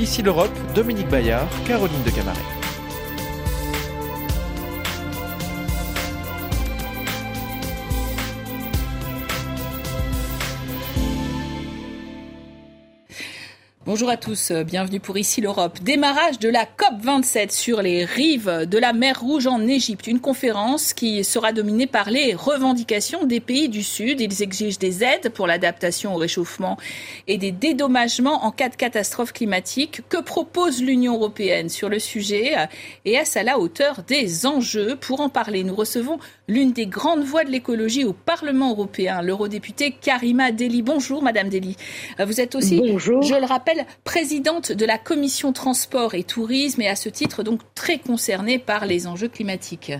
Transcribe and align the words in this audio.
Ici 0.00 0.22
l'Europe, 0.22 0.50
Dominique 0.74 1.10
Bayard, 1.10 1.46
Caroline 1.66 2.02
de 2.02 2.10
Camaret. 2.10 2.59
Bonjour 13.90 14.08
à 14.08 14.16
tous, 14.16 14.52
euh, 14.52 14.62
bienvenue 14.62 15.00
pour 15.00 15.18
Ici 15.18 15.40
l'Europe. 15.40 15.80
Démarrage 15.82 16.38
de 16.38 16.48
la 16.48 16.64
COP27 16.64 17.50
sur 17.50 17.82
les 17.82 18.04
rives 18.04 18.64
de 18.64 18.78
la 18.78 18.92
mer 18.92 19.20
Rouge 19.20 19.48
en 19.48 19.66
Égypte. 19.66 20.06
Une 20.06 20.20
conférence 20.20 20.94
qui 20.94 21.24
sera 21.24 21.52
dominée 21.52 21.88
par 21.88 22.08
les 22.08 22.32
revendications 22.32 23.26
des 23.26 23.40
pays 23.40 23.68
du 23.68 23.82
Sud. 23.82 24.20
Ils 24.20 24.44
exigent 24.44 24.78
des 24.78 25.02
aides 25.02 25.30
pour 25.30 25.48
l'adaptation 25.48 26.14
au 26.14 26.18
réchauffement 26.18 26.76
et 27.26 27.36
des 27.36 27.50
dédommagements 27.50 28.44
en 28.44 28.52
cas 28.52 28.68
de 28.68 28.76
catastrophe 28.76 29.32
climatique. 29.32 30.02
Que 30.08 30.18
propose 30.18 30.80
l'Union 30.80 31.14
européenne 31.14 31.68
sur 31.68 31.88
le 31.88 31.98
sujet 31.98 32.54
Et 33.04 33.14
est-ce 33.14 33.40
à 33.40 33.42
la 33.42 33.58
hauteur 33.58 34.04
des 34.06 34.46
enjeux? 34.46 34.94
Pour 35.00 35.20
en 35.20 35.30
parler, 35.30 35.64
nous 35.64 35.74
recevons 35.74 36.20
l'une 36.46 36.72
des 36.72 36.86
grandes 36.86 37.24
voix 37.24 37.44
de 37.44 37.50
l'écologie 37.50 38.04
au 38.04 38.12
Parlement 38.12 38.70
européen, 38.70 39.22
l'eurodéputée 39.22 39.92
Karima 39.92 40.52
Deli. 40.52 40.82
Bonjour 40.82 41.22
Madame 41.22 41.48
Deli. 41.48 41.76
Euh, 42.18 42.24
vous 42.24 42.40
êtes 42.40 42.54
aussi, 42.54 42.78
Bonjour. 42.78 43.22
je 43.22 43.34
le 43.34 43.46
rappelle, 43.46 43.79
présidente 44.04 44.72
de 44.72 44.86
la 44.86 44.98
commission 44.98 45.52
transport 45.52 46.14
et 46.14 46.24
tourisme 46.24 46.82
et 46.82 46.88
à 46.88 46.96
ce 46.96 47.08
titre 47.08 47.42
donc 47.42 47.60
très 47.74 47.98
concernée 47.98 48.58
par 48.58 48.86
les 48.86 49.06
enjeux 49.06 49.28
climatiques. 49.28 49.92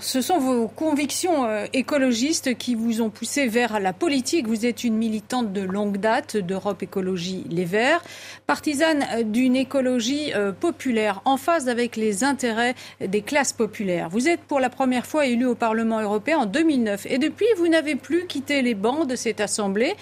Ce 0.00 0.20
sont 0.20 0.38
vos 0.38 0.68
convictions 0.68 1.46
euh, 1.46 1.64
écologistes 1.72 2.58
qui 2.58 2.74
vous 2.74 3.00
ont 3.00 3.10
poussé 3.10 3.46
vers 3.46 3.80
la 3.80 3.92
politique. 3.94 4.46
Vous 4.46 4.66
êtes 4.66 4.84
une 4.84 4.96
militante 4.96 5.52
de 5.52 5.62
longue 5.62 5.96
date 5.96 6.36
d'Europe 6.36 6.82
Écologie 6.82 7.44
Les 7.48 7.64
Verts, 7.64 8.02
partisane 8.46 9.06
euh, 9.14 9.22
d'une 9.22 9.56
écologie 9.56 10.34
euh, 10.34 10.52
populaire 10.52 11.22
en 11.24 11.36
phase 11.36 11.68
avec 11.68 11.96
les 11.96 12.22
intérêts 12.22 12.74
des 13.00 13.22
classes 13.22 13.54
populaires. 13.54 14.10
Vous 14.10 14.28
êtes 14.28 14.40
pour 14.40 14.60
la 14.60 14.68
première 14.68 15.06
fois 15.06 15.26
élue 15.26 15.46
au 15.46 15.54
Parlement 15.54 16.00
européen 16.00 16.38
en 16.38 16.46
2009 16.46 17.06
et 17.06 17.18
depuis 17.18 17.46
vous 17.56 17.68
n'avez 17.68 17.94
plus 17.94 18.26
quitté 18.26 18.62
les 18.62 18.74
bancs 18.74 19.08
de 19.08 19.16
cette 19.16 19.40
assemblée. 19.40 19.94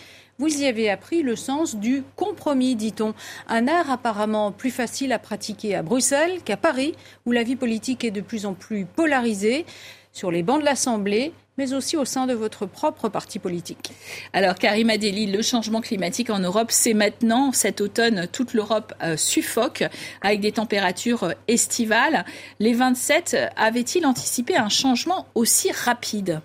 Vous 0.43 0.61
y 0.61 0.67
avez 0.67 0.91
appris 0.91 1.23
le 1.23 1.37
sens 1.37 1.77
du 1.77 2.03
compromis, 2.17 2.75
dit-on. 2.75 3.15
Un 3.47 3.69
art 3.69 3.89
apparemment 3.89 4.51
plus 4.51 4.73
facile 4.73 5.13
à 5.13 5.21
pratiquer 5.21 5.77
à 5.77 5.83
Bruxelles 5.85 6.41
qu'à 6.45 6.57
Paris, 6.57 6.97
où 7.27 7.31
la 7.31 7.45
vie 7.45 7.55
politique 7.55 8.03
est 8.03 8.11
de 8.11 8.23
plus 8.23 8.45
en 8.45 8.53
plus 8.53 8.85
polarisée, 8.85 9.65
sur 10.11 10.33
les 10.33 10.43
bancs 10.43 10.59
de 10.59 10.65
l'Assemblée, 10.65 11.33
mais 11.59 11.75
aussi 11.75 11.97
au 11.97 12.05
sein 12.05 12.27
de 12.27 12.35
votre 12.35 12.67
propre 12.67 13.09
parti 13.09 13.39
politique. 13.39 13.93
Alors, 14.33 14.57
Karim 14.57 14.91
Adeli, 14.91 15.29
le 15.31 15.43
changement 15.43 15.81
climatique 15.81 16.29
en 16.29 16.41
Europe, 16.41 16.73
c'est 16.73 16.93
maintenant. 16.93 17.53
Cet 17.53 17.81
automne, 17.81 18.27
toute 18.33 18.53
l'Europe 18.53 18.95
euh, 19.01 19.17
suffoque 19.17 19.85
avec 20.23 20.41
des 20.41 20.51
températures 20.51 21.23
euh, 21.23 21.33
estivales. 21.47 22.25
Les 22.59 22.73
27 22.73 23.37
avaient-ils 23.55 24.05
anticipé 24.05 24.57
un 24.57 24.69
changement 24.69 25.29
aussi 25.37 25.71
rapide? 25.71 26.41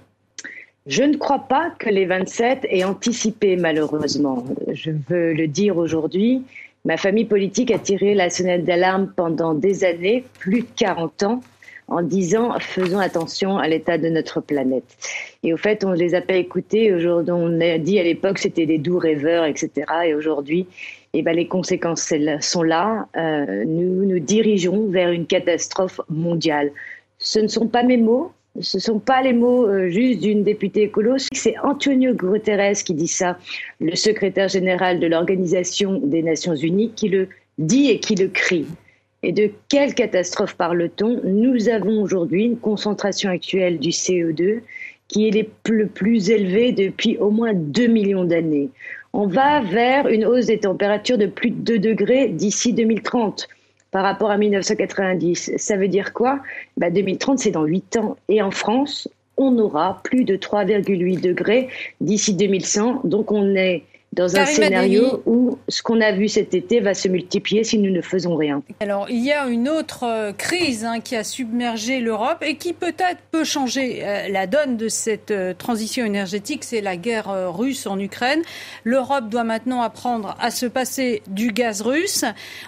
Je 0.87 1.03
ne 1.03 1.17
crois 1.17 1.39
pas 1.39 1.71
que 1.77 1.89
les 1.89 2.05
27 2.05 2.65
aient 2.69 2.85
anticipé, 2.85 3.57
malheureusement. 3.57 4.45
Je 4.71 4.91
veux 5.09 5.33
le 5.33 5.47
dire 5.47 5.77
aujourd'hui. 5.77 6.43
Ma 6.85 6.95
famille 6.95 7.25
politique 7.25 7.71
a 7.71 7.79
tiré 7.79 8.13
la 8.13 8.29
sonnette 8.29 8.63
d'alarme 8.63 9.11
pendant 9.13 9.53
des 9.53 9.83
années, 9.83 10.23
plus 10.39 10.61
de 10.61 10.67
40 10.77 11.23
ans, 11.23 11.41
en 11.89 12.01
disant 12.01 12.57
faisons 12.59 12.99
attention 12.99 13.57
à 13.57 13.67
l'état 13.67 13.97
de 13.97 14.07
notre 14.07 14.39
planète. 14.39 14.85
Et 15.43 15.53
au 15.53 15.57
fait, 15.57 15.83
on 15.83 15.89
ne 15.89 15.97
les 15.97 16.15
a 16.15 16.21
pas 16.21 16.35
écoutés. 16.35 16.93
Aujourd'hui, 16.93 17.33
on 17.35 17.59
a 17.59 17.77
dit 17.77 17.99
à 17.99 18.03
l'époque 18.03 18.39
c'était 18.39 18.65
des 18.65 18.77
doux 18.77 18.97
rêveurs, 18.97 19.43
etc. 19.43 19.85
Et 20.05 20.13
aujourd'hui, 20.13 20.67
eh 21.11 21.21
ben, 21.21 21.35
les 21.35 21.47
conséquences 21.47 22.13
sont 22.39 22.63
là. 22.63 23.07
Euh, 23.17 23.65
nous 23.65 24.05
nous 24.05 24.19
dirigeons 24.19 24.87
vers 24.87 25.11
une 25.11 25.25
catastrophe 25.25 25.99
mondiale. 26.09 26.71
Ce 27.19 27.39
ne 27.39 27.47
sont 27.47 27.67
pas 27.67 27.83
mes 27.83 27.97
mots, 27.97 28.31
ce 28.61 28.77
ne 28.77 28.81
sont 28.81 28.99
pas 28.99 29.21
les 29.21 29.33
mots 29.33 29.67
euh, 29.67 29.89
juste 29.89 30.21
d'une 30.21 30.43
députée 30.43 30.83
écolo, 30.83 31.15
c'est 31.31 31.55
Antonio 31.63 32.13
Guterres 32.13 32.83
qui 32.83 32.93
dit 32.93 33.07
ça, 33.07 33.37
le 33.79 33.95
secrétaire 33.95 34.47
général 34.47 34.99
de 34.99 35.07
l'Organisation 35.07 35.99
des 36.03 36.23
Nations 36.23 36.55
Unies, 36.55 36.91
qui 36.95 37.09
le 37.09 37.29
dit 37.57 37.89
et 37.89 37.99
qui 37.99 38.15
le 38.15 38.27
crie. 38.27 38.65
Et 39.23 39.31
de 39.31 39.49
quelle 39.69 39.93
catastrophe 39.93 40.55
parle-t-on? 40.55 41.21
Nous 41.23 41.69
avons 41.69 42.01
aujourd'hui 42.01 42.45
une 42.45 42.57
concentration 42.57 43.29
actuelle 43.29 43.79
du 43.79 43.89
CO2 43.89 44.61
qui 45.07 45.27
est 45.27 45.49
le 45.69 45.87
plus 45.87 46.29
élevée 46.29 46.71
depuis 46.71 47.17
au 47.17 47.31
moins 47.31 47.53
2 47.53 47.87
millions 47.87 48.25
d'années. 48.25 48.69
On 49.13 49.25
va 49.27 49.61
vers 49.61 50.07
une 50.07 50.25
hausse 50.25 50.47
des 50.47 50.59
températures 50.59 51.17
de 51.17 51.25
plus 51.25 51.49
de 51.49 51.77
2 51.77 51.79
degrés 51.79 52.27
d'ici 52.27 52.73
2030 52.73 53.47
par 53.97 54.03
rapport 54.03 54.29
à 54.29 54.37
1990. 54.37 55.53
Ça 55.57 55.75
veut 55.75 55.87
dire 55.87 56.13
quoi? 56.13 56.39
Bah 56.77 56.91
2030, 56.91 57.39
c'est 57.39 57.49
dans 57.49 57.63
8 57.63 57.97
ans. 57.97 58.15
Et 58.29 58.43
en 58.43 58.51
France, 58.51 59.09
on 59.37 59.57
aura 59.57 60.01
plus 60.03 60.23
de 60.23 60.37
3,8 60.37 61.19
degrés 61.19 61.69
d'ici 61.99 62.35
2100. 62.35 63.01
Donc 63.05 63.31
on 63.31 63.55
est 63.55 63.85
dans 64.17 64.35
un 64.35 64.45
scénario 64.45 65.21
où 65.27 65.59
ce 65.69 65.83
qu'on 65.83 66.01
a 66.01 66.11
vu 66.11 66.27
cet 66.27 66.55
été 66.55 66.79
va 66.79 66.95
se 66.95 67.07
multiplier 67.07 67.63
si 67.63 67.77
nous 67.77 67.91
ne 67.91 68.01
faisons 68.01 68.35
rien. 68.35 68.63
Alors, 68.79 69.07
il 69.09 69.23
y 69.23 69.31
a 69.31 69.47
une 69.47 69.69
autre 69.69 70.03
euh, 70.03 70.31
crise 70.33 70.83
hein, 70.83 70.99
qui 70.99 71.15
a 71.15 71.23
submergé 71.23 71.99
l'Europe 71.99 72.39
et 72.41 72.55
qui 72.55 72.73
peut-être 72.73 73.19
peut 73.31 73.43
changer 73.43 73.99
euh, 74.03 74.27
la 74.29 74.47
donne 74.47 74.75
de 74.75 74.89
cette 74.89 75.29
euh, 75.29 75.53
transition 75.53 76.03
énergétique, 76.03 76.63
c'est 76.63 76.81
la 76.81 76.97
guerre 76.97 77.27
russe 77.55 77.85
en 77.85 77.99
Ukraine. 77.99 78.41
L'Europe 78.83 79.29
doit 79.29 79.43
maintenant 79.43 79.83
apprendre 79.83 80.35
à 80.39 80.49
se 80.49 80.65
passer 80.65 81.21
du 81.27 81.51
gaz 81.51 81.81
russe. 81.81 82.25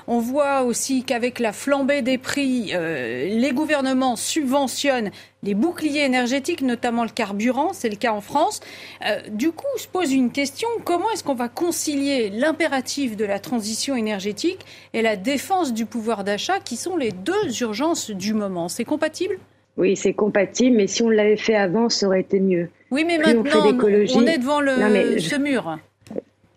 On 0.08 0.20
voit 0.20 0.62
aussi 0.62 1.04
qu'avec 1.04 1.40
la 1.40 1.52
flambée 1.52 2.04
des 2.04 2.20
prix, 2.20 2.74
les 2.74 3.52
gouvernements 3.54 4.16
subventionnent 4.16 5.10
les 5.42 5.54
boucliers 5.54 6.02
énergétiques, 6.02 6.62
notamment 6.62 7.04
le 7.04 7.10
carburant, 7.10 7.72
c'est 7.74 7.90
le 7.90 7.96
cas 7.96 8.12
en 8.12 8.22
France. 8.22 8.60
Euh, 9.06 9.20
du 9.32 9.52
coup, 9.52 9.68
se 9.78 9.88
pose 9.88 10.12
une 10.12 10.32
question, 10.32 10.68
comment 10.84 11.10
est-ce 11.12 11.24
qu'on 11.24 11.36
va 11.36 11.48
concilier 11.48 12.30
l'impératif 12.30 13.16
de 13.16 13.26
la 13.26 13.40
transition 13.40 13.96
énergétique 13.96 14.66
et 14.94 15.02
la 15.02 15.16
défense 15.16 15.74
du 15.74 15.86
pouvoir 15.86 16.24
d'achat, 16.24 16.60
qui 16.60 16.76
sont 16.76 16.98
les 16.98 17.12
deux 17.12 17.62
urgences 17.62 18.12
du 18.12 18.34
moment? 18.34 18.68
C'est 18.68 18.84
compatible? 18.84 19.38
Oui, 19.78 19.96
c'est 19.96 20.14
compatible, 20.14 20.76
mais 20.76 20.88
si 20.88 21.04
on 21.04 21.10
l'avait 21.10 21.38
fait 21.38 21.56
avant, 21.56 21.88
ça 21.88 22.08
aurait 22.08 22.20
été 22.20 22.42
mieux. 22.42 22.70
Oui, 22.92 23.06
mais 23.06 23.18
maintenant, 23.18 23.44
on, 23.46 24.26
est 24.26 24.38
devant 24.38 24.60
le, 24.60 25.20
ce 25.20 25.40
mur. 25.40 25.78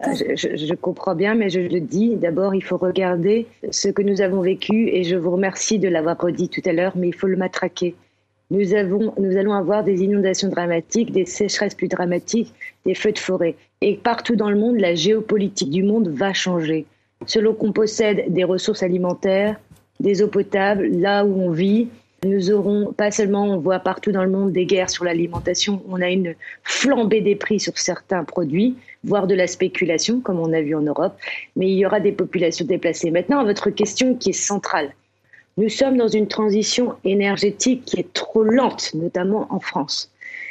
Euh, 0.04 0.06
je, 0.34 0.56
je, 0.56 0.74
comprends 0.74 1.14
bien, 1.14 1.36
mais 1.36 1.48
je 1.48 1.60
le 1.60 1.78
dis, 1.78 2.16
d'abord, 2.16 2.52
il 2.56 2.64
faut 2.64 2.78
regarder 2.78 3.46
ce 3.70 3.88
que 3.88 4.02
nous 4.02 4.22
avons 4.22 4.40
vécu, 4.40 4.88
et 4.88 5.04
je 5.04 5.14
vous 5.14 5.30
remercie 5.30 5.78
de 5.78 5.88
l'avoir 5.88 6.18
redit 6.18 6.48
tout 6.48 6.62
à 6.64 6.72
l'heure, 6.72 6.94
mais 6.96 7.08
il 7.08 7.14
faut 7.14 7.28
le 7.28 7.36
matraquer 7.36 7.94
nous, 8.52 8.74
avons, 8.74 9.14
nous 9.18 9.36
allons 9.38 9.54
avoir 9.54 9.82
des 9.82 10.02
inondations 10.02 10.48
dramatiques, 10.48 11.10
des 11.10 11.24
sécheresses 11.24 11.74
plus 11.74 11.88
dramatiques, 11.88 12.52
des 12.84 12.94
feux 12.94 13.12
de 13.12 13.18
forêt. 13.18 13.54
Et 13.80 13.96
partout 13.96 14.36
dans 14.36 14.50
le 14.50 14.58
monde, 14.58 14.78
la 14.78 14.94
géopolitique 14.94 15.70
du 15.70 15.82
monde 15.82 16.08
va 16.08 16.34
changer. 16.34 16.84
Selon 17.26 17.54
qu'on 17.54 17.72
possède 17.72 18.24
des 18.28 18.44
ressources 18.44 18.82
alimentaires, 18.82 19.58
des 20.00 20.22
eaux 20.22 20.28
potables, 20.28 20.86
là 20.86 21.24
où 21.24 21.40
on 21.40 21.50
vit, 21.50 21.88
nous 22.24 22.50
aurons 22.50 22.92
pas 22.92 23.10
seulement, 23.10 23.46
on 23.46 23.56
voit 23.56 23.78
partout 23.78 24.12
dans 24.12 24.22
le 24.22 24.30
monde 24.30 24.52
des 24.52 24.66
guerres 24.66 24.90
sur 24.90 25.04
l'alimentation, 25.04 25.82
on 25.88 26.02
a 26.02 26.10
une 26.10 26.34
flambée 26.62 27.22
des 27.22 27.36
prix 27.36 27.58
sur 27.58 27.78
certains 27.78 28.22
produits, 28.22 28.76
voire 29.02 29.26
de 29.26 29.34
la 29.34 29.46
spéculation, 29.46 30.20
comme 30.20 30.38
on 30.38 30.52
a 30.52 30.60
vu 30.60 30.74
en 30.74 30.82
Europe, 30.82 31.16
mais 31.56 31.68
il 31.68 31.78
y 31.78 31.86
aura 31.86 32.00
des 32.00 32.12
populations 32.12 32.66
déplacées. 32.66 33.10
Maintenant, 33.10 33.44
votre 33.44 33.70
question 33.70 34.14
qui 34.14 34.30
est 34.30 34.34
centrale, 34.34 34.92
nous 35.56 35.68
sommes 35.68 35.96
dans 35.96 36.08
une 36.08 36.28
transition 36.28 36.94
énergétique 37.04 37.84
qui 37.84 38.00
est 38.00 38.12
trop 38.12 38.42
lente, 38.42 38.94
notamment 38.94 39.46
en 39.50 39.60
France. 39.60 40.10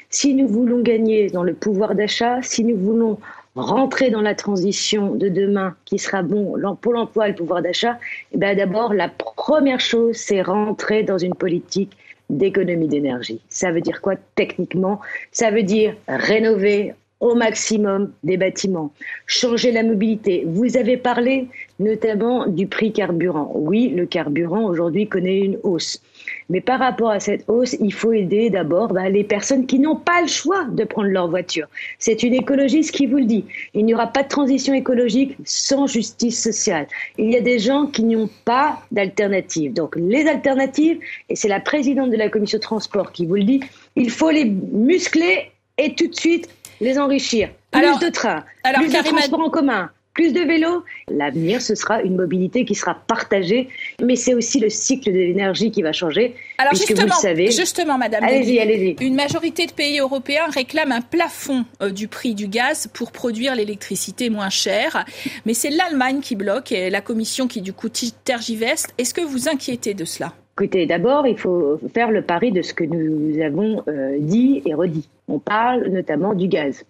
Si 0.09 0.34
nous 0.34 0.47
voulons 0.47 0.81
gagner 0.81 1.29
dans 1.29 1.44
le 1.44 1.53
pouvoir 1.53 1.95
d'achat, 1.95 2.42
si 2.42 2.63
nous 2.63 2.77
voulons 2.77 3.18
rentrer 3.56 4.09
dans 4.09 4.21
la 4.21 4.36
transition 4.36 5.15
de 5.15 5.27
demain 5.27 5.75
qui 5.86 5.98
sera 5.98 6.21
bon 6.21 6.56
pour 6.81 6.94
l'emploi 6.94 7.27
et 7.27 7.31
le 7.31 7.38
pouvoir 7.38 7.62
d'achat, 7.62 7.98
eh 8.33 8.38
d'abord, 8.38 8.94
la 8.94 9.09
première 9.09 9.80
chose, 9.80 10.15
c'est 10.18 10.42
rentrer 10.42 11.04
dans 11.04 11.18
une 11.18 11.36
politique 11.36 11.97
d'économie 12.30 12.88
d'énergie. 12.88 13.42
Ça 13.50 13.71
veut 13.71 13.81
dire 13.81 14.01
quoi 14.01 14.15
techniquement? 14.36 15.01
Ça 15.31 15.51
veut 15.51 15.63
dire 15.63 15.95
rénover, 16.07 16.94
au 17.21 17.35
maximum 17.35 18.12
des 18.23 18.35
bâtiments, 18.35 18.91
changer 19.27 19.71
la 19.71 19.83
mobilité. 19.83 20.44
Vous 20.47 20.75
avez 20.75 20.97
parlé 20.97 21.47
notamment 21.79 22.47
du 22.47 22.68
prix 22.68 22.91
carburant. 22.91 23.51
Oui, 23.56 23.89
le 23.89 24.06
carburant 24.06 24.65
aujourd'hui 24.65 25.07
connaît 25.07 25.39
une 25.39 25.57
hausse. 25.63 26.01
Mais 26.50 26.62
par 26.62 26.79
rapport 26.79 27.12
à 27.12 27.19
cette 27.19 27.47
hausse, 27.47 27.75
il 27.79 27.94
faut 27.94 28.12
aider 28.12 28.50
d'abord 28.50 28.89
bah, 28.89 29.09
les 29.09 29.23
personnes 29.23 29.65
qui 29.65 29.79
n'ont 29.79 29.95
pas 29.95 30.21
le 30.21 30.27
choix 30.27 30.65
de 30.65 30.83
prendre 30.83 31.09
leur 31.09 31.27
voiture. 31.27 31.68
C'est 32.00 32.23
une 32.23 32.33
écologiste 32.33 32.91
qui 32.91 33.06
vous 33.06 33.18
le 33.18 33.25
dit. 33.25 33.45
Il 33.73 33.85
n'y 33.85 33.94
aura 33.94 34.07
pas 34.07 34.23
de 34.23 34.27
transition 34.27 34.73
écologique 34.73 35.38
sans 35.45 35.88
justice 35.88 36.41
sociale. 36.41 36.88
Il 37.18 37.31
y 37.31 37.38
a 37.38 37.41
des 37.41 37.59
gens 37.59 37.85
qui 37.85 38.03
n'ont 38.03 38.29
pas 38.45 38.79
d'alternative. 38.91 39.73
Donc 39.73 39.95
les 39.95 40.27
alternatives, 40.27 41.00
et 41.29 41.35
c'est 41.35 41.47
la 41.47 41.59
présidente 41.59 42.09
de 42.09 42.18
la 42.18 42.29
commission 42.29 42.59
transport 42.59 43.12
qui 43.12 43.25
vous 43.25 43.35
le 43.35 43.44
dit, 43.44 43.59
il 43.95 44.09
faut 44.09 44.31
les 44.31 44.45
muscler 44.45 45.51
et 45.77 45.94
tout 45.95 46.07
de 46.07 46.15
suite 46.15 46.50
les 46.81 47.00
enrichir. 47.00 47.50
Plus 47.72 48.00
de 48.00 48.10
trains, 48.10 48.44
plus 48.75 48.89
de 48.89 49.04
transports 49.04 49.39
en 49.39 49.50
commun, 49.50 49.89
plus 50.13 50.33
de 50.33 50.42
vélos. 50.42 50.83
L'avenir, 51.10 51.62
ce 51.62 51.75
sera 51.75 52.01
une 52.01 52.16
mobilité 52.16 52.66
qui 52.66 52.75
sera 52.75 52.95
partagée, 52.95 53.69
mais 54.01 54.16
c'est 54.16 54.33
aussi 54.33 54.60
le 54.60 54.69
cycle 54.69 55.12
de 55.12 55.18
l'énergie 55.18 55.72
qui 55.72 55.81
va 55.81 55.94
changer. 55.94 56.36
Alors 56.57 56.72
puisque 56.72 56.89
justement, 56.89 57.07
vous 57.07 57.22
le 57.22 57.28
savez. 57.30 57.51
justement, 57.51 57.98
Madame, 57.98 58.24
allez-y, 58.24 58.60
allez-y. 58.60 59.06
Une 59.06 59.16
majorité 59.16 59.66
de 59.66 59.72
pays 59.72 60.00
européens 60.00 60.48
réclament 60.50 60.92
un 60.92 61.01
plafond 61.01 61.63
euh, 61.81 61.92
du 61.92 62.07
prix 62.07 62.36
du 62.36 62.48
gaz 62.48 62.88
pour 62.94 63.12
produire 63.12 63.56
l'électricité 63.56 64.30
moins 64.30 64.50
chère, 64.50 65.06
mais 65.45 65.54
c'est 65.54 65.69
l'Allemagne 65.69 66.19
qui 66.19 66.36
bloque 66.36 66.72
et 66.72 66.89
la 66.89 67.01
Commission 67.01 67.48
qui 67.48 67.62
du 67.62 67.72
coup 67.72 67.89
tergiverse. 68.25 68.88
Est-ce 68.98 69.13
que 69.13 69.22
vous 69.22 69.48
inquiétez 69.48 69.94
de 69.94 70.04
cela? 70.04 70.33
Écoutez, 70.57 70.86
d'abord, 70.86 71.25
il 71.25 71.38
faut 71.38 71.80
faire 71.94 72.12
le 72.12 72.22
pari 72.22 72.51
de 72.51 72.62
ce 72.62 72.74
que 72.74 72.83
nous 72.83 73.42
avons 73.42 73.83
euh, 73.88 74.18
dit 74.19 74.62
et 74.66 74.74
redit. 74.74 75.07
On 75.31 75.39
parle 75.39 75.88
notamment 75.88 76.33
du 76.33 76.50
gaz. 76.50 76.83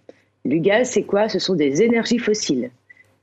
Le 0.45 0.57
gaz, 0.57 0.89
c'est 0.89 1.03
quoi? 1.03 1.29
Ce 1.29 1.37
sont 1.37 1.53
des 1.53 1.83
énergies 1.83 2.17
fossiles. 2.17 2.71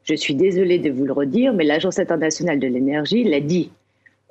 Je 0.05 0.15
suis 0.15 0.37
désolée 0.37 0.79
de 0.79 0.91
vous 0.91 1.07
le 1.07 1.13
redire, 1.13 1.53
mais 1.53 1.65
l'Agence 1.65 1.99
internationale 1.99 2.61
de 2.61 2.69
l'énergie 2.69 3.25
l'a 3.25 3.41
dit. 3.41 3.73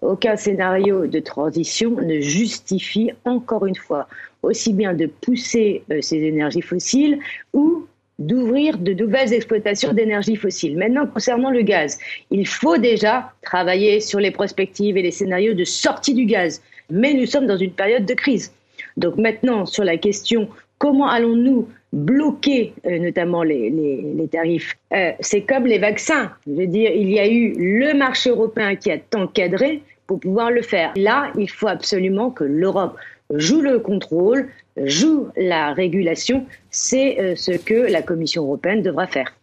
Aucun 0.02 0.38
scénario 0.38 1.06
de 1.06 1.20
transition 1.20 1.92
ne 1.92 2.22
justifie, 2.22 3.12
encore 3.26 3.66
une 3.66 3.76
fois, 3.76 4.08
aussi 4.44 4.72
bien 4.72 4.94
de 4.94 5.08
pousser 5.08 5.84
euh, 5.92 6.00
ces 6.00 6.24
énergies 6.24 6.62
fossiles 6.62 7.20
ou 7.52 7.86
d'ouvrir 8.18 8.78
de 8.78 8.94
nouvelles 8.94 9.34
exploitations 9.34 9.92
d'énergie 9.92 10.38
fossile. 10.38 10.78
Maintenant, 10.78 11.06
concernant 11.06 11.52
le 11.52 11.64
gaz, 11.64 12.00
il 12.32 12.48
faut 12.48 12.78
déjà 12.78 13.34
travailler 13.42 14.00
sur 14.00 14.22
les 14.22 14.32
prospectives 14.32 14.96
et 14.96 15.02
les 15.02 15.12
scénarios 15.12 15.54
de 15.54 15.66
sortie 15.66 16.14
du 16.14 16.24
gaz. 16.24 16.62
Mais 16.90 17.14
nous 17.14 17.26
sommes 17.26 17.46
dans 17.46 17.58
une 17.58 17.74
période 17.74 18.06
de 18.06 18.14
crise. 18.14 18.54
Donc 18.96 19.18
maintenant, 19.18 19.66
sur 19.66 19.84
la 19.84 19.98
question 19.98 20.48
comment 20.78 21.10
allons-nous 21.10 21.68
bloquer 21.94 22.74
euh, 22.86 23.00
notamment 23.00 23.44
les, 23.44 24.28
tarifs. 24.32 24.76
Euh, 24.94 25.12
c'est 25.20 25.42
comme 25.42 25.66
les 25.66 25.80
vaccins. 25.80 26.32
Je 26.46 26.54
veux 26.54 26.68
dire, 26.68 26.92
il 26.92 27.10
y 27.10 27.20
a 27.20 27.28
eu 27.28 27.54
le 27.58 27.94
marché 27.98 28.30
européen 28.30 28.76
qui 28.76 28.92
a 28.92 28.98
encadré 29.16 29.82
pour 30.06 30.20
pouvoir 30.20 30.52
le 30.52 30.62
faire. 30.62 30.92
Là, 30.96 31.32
il 31.38 31.50
faut 31.50 31.68
absolument 31.68 32.30
que 32.30 32.44
l'Europe 32.44 32.98
joue 33.34 33.62
le 33.62 33.80
contrôle, 33.80 34.50
joue 34.78 35.28
la 35.36 35.74
régulation. 35.74 36.46
C'est 36.70 37.20
euh, 37.20 37.36
ce 37.36 37.52
que 37.52 37.74
la 37.74 38.02
Commission 38.02 38.44
européenne 38.44 38.82
devra 38.82 39.08
faire. 39.08 39.37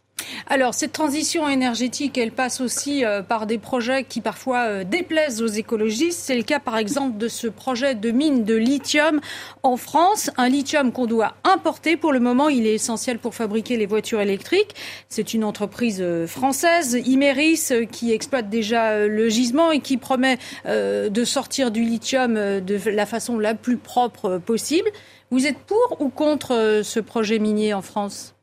Alors, 0.47 0.75
cette 0.75 0.93
transition 0.93 1.49
énergétique, 1.49 2.19
elle 2.19 2.33
passe 2.33 2.61
aussi 2.61 3.05
euh, 3.05 3.23
par 3.23 3.47
des 3.47 3.59
projets 3.59 4.05
qui 4.05 4.21
parfois 4.21 4.65
euh, 4.65 4.85
déplaisent 4.85 5.43
aux 5.43 5.47
écologistes. 5.47 6.21
C'est 6.21 6.37
le 6.37 6.43
cas, 6.43 6.61
par 6.61 6.77
exemple, 6.77 7.19
de 7.19 7.29
ce 7.29 7.47
projet 7.47 7.95
de 7.95 8.11
mine 8.11 8.45
de 8.45 8.55
lithium 8.55 9.21
en 9.63 9.77
France. 9.77 10.31
Un 10.37 10.49
lithium 10.49 10.93
qu'on 10.93 11.07
doit 11.07 11.35
importer. 11.45 11.97
Pour 11.97 12.13
le 12.13 12.21
moment, 12.21 12.49
il 12.49 12.67
est 12.67 12.75
essentiel 12.75 13.19
pour 13.19 13.35
fabriquer 13.35 13.77
les 13.77 13.87
voitures 13.87 14.21
électriques. 14.21 14.75
C'est 15.09 15.35
une 15.35 15.45
entreprise 15.45 15.99
euh, 16.01 16.27
française, 16.27 16.99
Imeris, 17.07 17.71
qui 17.91 18.13
exploite 18.13 18.51
déjà 18.51 19.07
le 19.07 19.29
gisement 19.29 19.71
et 19.71 19.81
qui 19.81 19.97
promet 19.97 20.39
de 20.67 21.25
sortir 21.25 21.71
du 21.71 21.83
lithium 21.83 22.35
de 22.35 22.91
la 22.91 23.07
façon 23.07 23.39
la 23.39 23.55
plus 23.55 23.77
propre 23.77 24.39
possible. 24.39 24.89
Vous 25.31 25.47
êtes 25.47 25.59
pour 25.59 26.01
ou 26.01 26.09
contre 26.09 26.83
ce 26.85 27.01
projet 27.01 27.39
minier 27.39 27.75
en 27.75 27.83
France? 27.83 28.34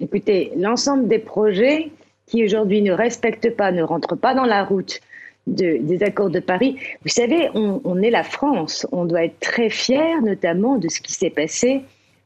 Écoutez, 0.00 0.52
l'ensemble 0.56 1.08
des 1.08 1.18
projets 1.18 1.90
qui 2.26 2.44
aujourd'hui 2.44 2.82
ne 2.82 2.92
respectent 2.92 3.54
pas, 3.56 3.72
ne 3.72 3.82
rentrent 3.82 4.16
pas 4.16 4.34
dans 4.34 4.44
la 4.44 4.64
route 4.64 5.00
des 5.46 6.02
accords 6.02 6.30
de 6.30 6.40
Paris, 6.40 6.76
vous 7.04 7.08
savez, 7.08 7.48
on, 7.54 8.02
est 8.02 8.10
la 8.10 8.24
France, 8.24 8.86
on 8.90 9.04
doit 9.04 9.24
être 9.24 9.38
très 9.38 9.70
fiers 9.70 10.20
notamment 10.22 10.76
de 10.76 10.88
ce 10.88 11.00
qui 11.00 11.12
s'est 11.12 11.30
passé 11.30 11.82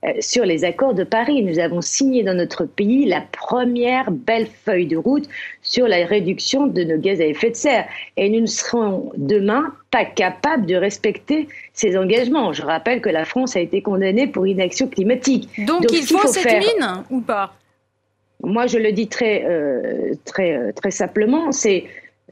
euh, 0.06 0.12
sur 0.20 0.46
les 0.46 0.64
accords 0.64 0.94
de 0.94 1.04
Paris. 1.04 1.42
Nous 1.42 1.58
avons 1.58 1.82
signé 1.82 2.22
dans 2.22 2.32
notre 2.32 2.64
pays 2.64 3.04
la 3.04 3.20
première 3.20 4.10
belle 4.10 4.46
feuille 4.46 4.86
de 4.86 4.96
route 4.96 5.28
sur 5.60 5.86
la 5.86 6.06
réduction 6.06 6.66
de 6.66 6.82
nos 6.82 6.96
gaz 6.96 7.20
à 7.20 7.26
effet 7.26 7.50
de 7.50 7.56
serre. 7.56 7.86
Et 8.16 8.30
nous 8.30 8.40
ne 8.40 8.46
serons 8.46 9.12
demain 9.18 9.74
pas 9.90 10.06
capables 10.06 10.64
de 10.64 10.76
respecter 10.76 11.48
ces 11.74 11.98
engagements. 11.98 12.54
Je 12.54 12.62
rappelle 12.62 13.02
que 13.02 13.10
la 13.10 13.26
France 13.26 13.56
a 13.56 13.60
été 13.60 13.82
condamnée 13.82 14.26
pour 14.26 14.46
inaction 14.46 14.88
climatique. 14.88 15.50
Donc, 15.66 15.84
il 15.92 16.06
faut, 16.06 16.26
cette 16.26 16.46
mine 16.46 17.04
ou 17.10 17.20
pas? 17.20 17.52
Moi, 18.42 18.66
je 18.66 18.78
le 18.78 18.92
dis 18.92 19.08
très, 19.08 19.44
euh, 19.44 20.14
très, 20.24 20.56
euh, 20.56 20.72
très 20.72 20.90
simplement, 20.90 21.52
c'est 21.52 21.84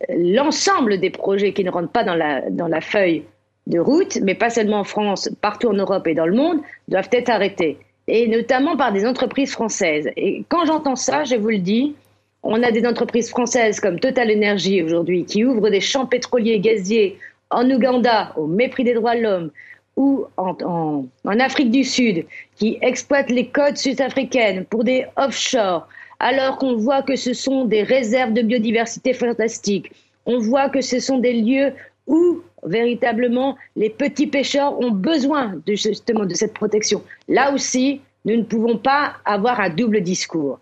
l'ensemble 0.09 0.99
des 0.99 1.11
projets 1.11 1.53
qui 1.53 1.65
ne 1.65 1.71
rentrent 1.71 1.91
pas 1.91 2.05
dans 2.05 2.15
la, 2.15 2.49
dans 2.51 2.69
la 2.69 2.81
feuille 2.81 3.25
de 3.67 3.79
route, 3.79 4.19
mais 4.23 4.35
pas 4.35 4.51
seulement 4.51 4.81
en 4.81 4.85
France, 4.85 5.29
partout 5.41 5.69
en 5.69 5.75
Europe 5.75 6.07
et 6.07 6.15
dans 6.15 6.27
le 6.27 6.35
monde, 6.35 6.61
doivent 6.89 7.11
être 7.13 7.29
arrêtés. 7.29 7.79
Et 8.07 8.27
notamment 8.27 8.77
par 8.77 8.93
des 8.93 9.07
entreprises 9.07 9.53
françaises. 9.53 10.09
Et 10.17 10.45
quand 10.49 10.65
j'entends 10.65 10.97
ça, 10.97 11.25
je 11.25 11.37
vous 11.37 11.51
le 11.51 11.59
dis, 11.59 11.95
on 12.43 12.63
a 12.63 12.71
des 12.71 12.87
entreprises 12.87 13.29
françaises 13.29 13.81
comme 13.81 14.01
Total 14.01 14.31
Energy 14.31 14.83
aujourd'hui 14.83 15.25
qui 15.25 15.45
ouvrent 15.45 15.69
des 15.69 15.81
champs 15.81 16.07
pétroliers 16.07 16.53
et 16.53 16.61
gaziers 16.61 17.19
en 17.51 17.69
Ouganda 17.71 18.33
au 18.37 18.47
mépris 18.47 18.85
des 18.85 18.95
droits 18.95 19.17
de 19.17 19.23
l'homme 19.23 19.51
ou 19.97 20.27
en, 20.37 20.57
en, 20.65 21.07
en, 21.25 21.41
Afrique 21.41 21.71
du 21.71 21.83
Sud 21.83 22.25
qui 22.57 22.79
exploitent 22.81 23.31
les 23.31 23.49
côtes 23.49 23.77
sud-africaines 23.77 24.65
pour 24.65 24.85
des 24.85 25.05
offshore 25.17 25.89
alors 26.21 26.57
qu'on 26.59 26.77
voit 26.77 27.03
que 27.03 27.17
ce 27.17 27.33
sont 27.33 27.65
des 27.65 27.83
réserves 27.83 28.33
de 28.33 28.43
biodiversité 28.43 29.13
fantastiques. 29.13 29.93
On 30.27 30.39
voit 30.39 30.69
que 30.69 30.81
ce 30.81 31.01
sont 31.01 31.19
des 31.19 31.33
lieux 31.33 31.73
où 32.07 32.41
véritablement 32.65 33.57
les 33.77 33.91
petits 33.91 34.27
pêcheurs 34.27 34.79
ont 34.81 34.91
besoin 34.91 35.55
de, 35.67 35.75
justement 35.75 36.25
de 36.25 36.35
cette 36.35 36.55
protection. 36.55 37.03
Là 37.29 37.53
aussi, 37.53 38.01
nous 38.25 38.37
ne 38.37 38.43
pouvons 38.43 38.79
pas 38.79 39.15
avoir 39.25 39.61
un 39.61 39.71
double 39.71 40.01
discours. 40.01 40.59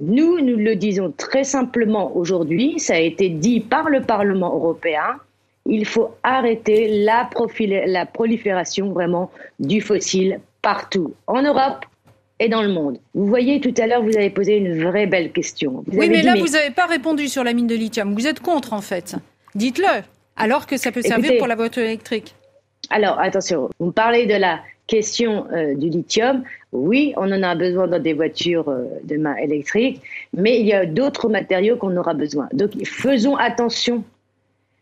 Nous, 0.00 0.40
nous 0.40 0.56
le 0.56 0.76
disons 0.76 1.12
très 1.16 1.44
simplement 1.44 2.16
aujourd'hui, 2.16 2.78
ça 2.78 2.94
a 2.94 2.98
été 2.98 3.28
dit 3.28 3.60
par 3.60 3.88
le 3.88 4.00
Parlement 4.00 4.54
européen, 4.54 5.18
il 5.66 5.86
faut 5.86 6.10
arrêter 6.22 7.04
la, 7.04 7.28
la 7.86 8.06
prolifération 8.06 8.92
vraiment 8.92 9.30
du 9.60 9.80
fossile 9.80 10.40
partout, 10.60 11.14
en 11.26 11.42
Europe 11.42 11.84
et 12.42 12.48
dans 12.48 12.62
le 12.62 12.68
monde. 12.68 12.98
Vous 13.14 13.26
voyez, 13.26 13.60
tout 13.60 13.74
à 13.78 13.86
l'heure, 13.86 14.02
vous 14.02 14.16
avez 14.16 14.30
posé 14.30 14.56
une 14.56 14.82
vraie 14.82 15.06
belle 15.06 15.30
question. 15.32 15.84
oui, 15.92 16.08
mais 16.08 16.22
là, 16.22 16.34
vous 16.36 16.48
n'avez 16.48 16.70
pas 16.70 16.86
répondu 16.86 17.28
sur 17.28 17.44
la 17.44 17.52
mine 17.52 17.68
de 17.68 17.74
lithium. 17.74 18.14
Vous 18.14 18.26
êtes 18.26 18.40
contre, 18.40 18.72
en 18.72 18.80
fait. 18.80 19.14
Dites-le, 19.54 20.02
alors 20.36 20.66
que 20.66 20.76
ça 20.76 20.90
peut 20.90 21.02
servir 21.02 21.38
pour 21.38 21.46
la 21.46 21.54
voiture 21.54 21.84
électrique. 21.84 22.34
Alors, 22.90 23.18
attention, 23.20 23.70
vous 23.78 23.86
me 23.86 23.92
parlez 23.92 24.26
de 24.26 24.34
la 24.34 24.60
question 24.88 25.46
euh, 25.52 25.74
du 25.74 25.88
lithium. 25.88 26.42
Oui, 26.72 27.14
on 27.16 27.30
en 27.30 27.42
a 27.42 27.54
besoin 27.54 27.86
dans 27.86 28.02
des 28.02 28.12
voitures 28.12 28.68
euh, 28.68 28.86
de 29.04 29.16
main 29.16 29.36
électriques, 29.36 30.02
mais 30.36 30.58
il 30.58 30.66
y 30.66 30.72
a 30.72 30.84
d'autres 30.84 31.28
matériaux 31.28 31.76
qu'on 31.76 31.96
aura 31.96 32.14
besoin. 32.14 32.48
Donc, 32.52 32.72
faisons 32.84 33.36
attention. 33.36 34.02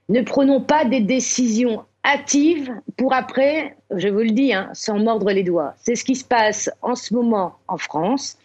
Ne 0.09 0.23
prenons 0.23 0.63
pas 0.63 0.87
des 0.87 1.01
décisions 1.01 1.85
hâtive 2.05 2.73
pour 2.97 3.13
après, 3.13 3.77
je 3.95 4.09
vous 4.09 4.21
le 4.21 4.31
dis, 4.31 4.53
hein, 4.53 4.71
sans 4.73 4.99
mordre 4.99 5.31
les 5.31 5.43
doigts. 5.43 5.75
C'est 5.79 5.95
ce 5.95 6.05
qui 6.05 6.17
se 6.17 6.25
passe 6.25 6.71
en 6.83 6.95
ce 6.95 7.15
moment 7.15 7.57
en 7.69 7.79
France 7.79 8.39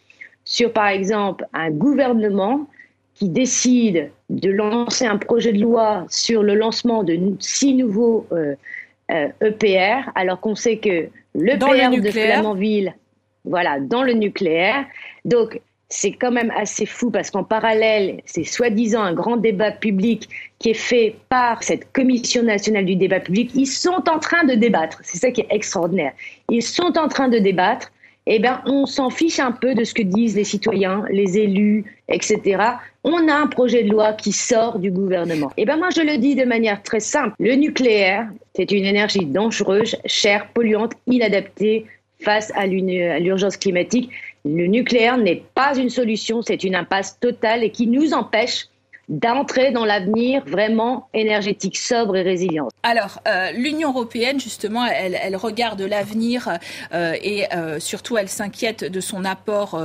sur, 0.44 0.72
par 0.72 0.88
exemple, 0.88 1.46
un 1.54 1.72
gouvernement 1.72 2.68
qui 3.16 3.30
décide 3.30 4.12
de 4.30 4.52
lancer 4.52 5.06
un 5.06 5.18
projet 5.18 5.54
de 5.54 5.62
loi 5.62 6.06
sur 6.10 6.44
le 6.44 6.54
lancement 6.54 7.04
de 7.04 7.18
six 7.40 7.74
nouveaux 7.74 8.28
euh, 8.32 8.56
euh, 9.12 9.30
EPR, 9.42 10.10
alors 10.16 10.40
qu'on 10.40 10.56
sait 10.56 10.78
que 10.78 11.08
l'EPR 11.34 12.02
de 12.02 12.12
Flamanville, 12.12 12.94
voilà, 13.46 13.80
dans 13.80 14.04
le 14.04 14.14
nucléaire. 14.14 14.86
Donc, 15.24 15.62
c'est 15.90 16.14
quand 16.14 16.32
même 16.32 16.52
assez 16.56 16.86
fou 16.86 17.12
parce 17.12 17.30
qu'en 17.30 17.44
parallèle, 17.44 18.22
c'est 18.26 18.44
soi-disant 18.44 19.02
un 19.02 19.14
grand 19.14 19.38
débat 19.38 19.72
public 19.72 20.28
qui 20.60 20.72
est 20.72 20.74
fait 20.74 21.16
par 21.30 21.62
cette 21.64 21.92
Commission 21.94 22.44
nationale 22.44 22.86
du 22.86 22.96
débat 22.96 23.20
public. 23.20 23.52
Ils 23.54 23.68
sont 23.68 24.04
en 24.10 24.20
train 24.20 24.44
de 24.46 24.56
débattre. 24.56 25.00
C'est 25.04 25.20
ça 25.20 25.32
qui 25.32 25.42
est 25.42 25.48
extraordinaire. 25.50 26.14
Ils 26.50 26.64
sont 26.64 26.98
en 26.98 27.08
train 27.08 27.28
de 27.28 27.38
débattre. 27.38 27.92
Eh 28.28 28.40
bien, 28.40 28.64
on 28.66 28.88
s'en 28.88 29.12
fiche 29.12 29.40
un 29.40 29.52
peu 29.52 29.76
de 29.76 29.84
ce 29.84 29.94
que 29.94 30.02
disent 30.02 30.36
les 30.36 30.44
citoyens, 30.44 31.06
les 31.12 31.38
élus, 31.38 31.86
etc. 32.10 32.58
On 33.04 33.28
a 33.28 33.36
un 33.36 33.46
projet 33.46 33.84
de 33.84 33.92
loi 33.92 34.14
qui 34.14 34.32
sort 34.32 34.80
du 34.80 34.90
gouvernement. 34.90 35.52
Eh 35.58 35.66
bien, 35.66 35.78
moi, 35.78 35.90
je 35.96 36.02
le 36.02 36.18
dis 36.18 36.34
de 36.34 36.44
manière 36.44 36.82
très 36.82 37.00
simple. 37.00 37.36
Le 37.40 37.54
nucléaire, 37.54 38.28
c'est 38.56 38.72
une 38.72 38.86
énergie 38.86 39.26
dangereuse, 39.26 39.96
chère, 40.08 40.48
polluante, 40.48 40.94
inadaptée 41.06 41.86
face 42.20 42.52
à 42.56 42.66
l'urgence 42.66 43.58
climatique. 43.58 44.10
Le 44.46 44.68
nucléaire 44.68 45.18
n'est 45.18 45.44
pas 45.56 45.76
une 45.76 45.90
solution, 45.90 46.44
c'est 46.44 46.64
une 46.64 46.76
impasse 46.76 47.20
totale 47.20 47.64
et 47.64 47.72
qui 47.72 47.88
nous 47.88 48.14
empêche 48.14 48.68
d'entrer 49.10 49.72
dans 49.72 49.86
l'avenir 49.86 50.44
vraiment 50.46 51.10
énergétique, 51.14 51.78
sobre 51.78 52.16
et 52.16 52.22
résilient. 52.22 52.70
Alors, 52.84 53.22
euh, 53.28 53.52
l'Union 53.52 53.90
européenne, 53.90 54.40
justement, 54.40 54.86
elle, 54.86 55.36
regarde 55.36 55.82
l'avenir 55.82 56.50
euh, 56.94 57.14
et 57.22 57.46
euh, 57.54 57.80
surtout, 57.80 58.18
elle 58.18 58.30
s'inquiète 58.30 58.84
de 58.84 59.00
son 59.00 59.26
apport 59.26 59.80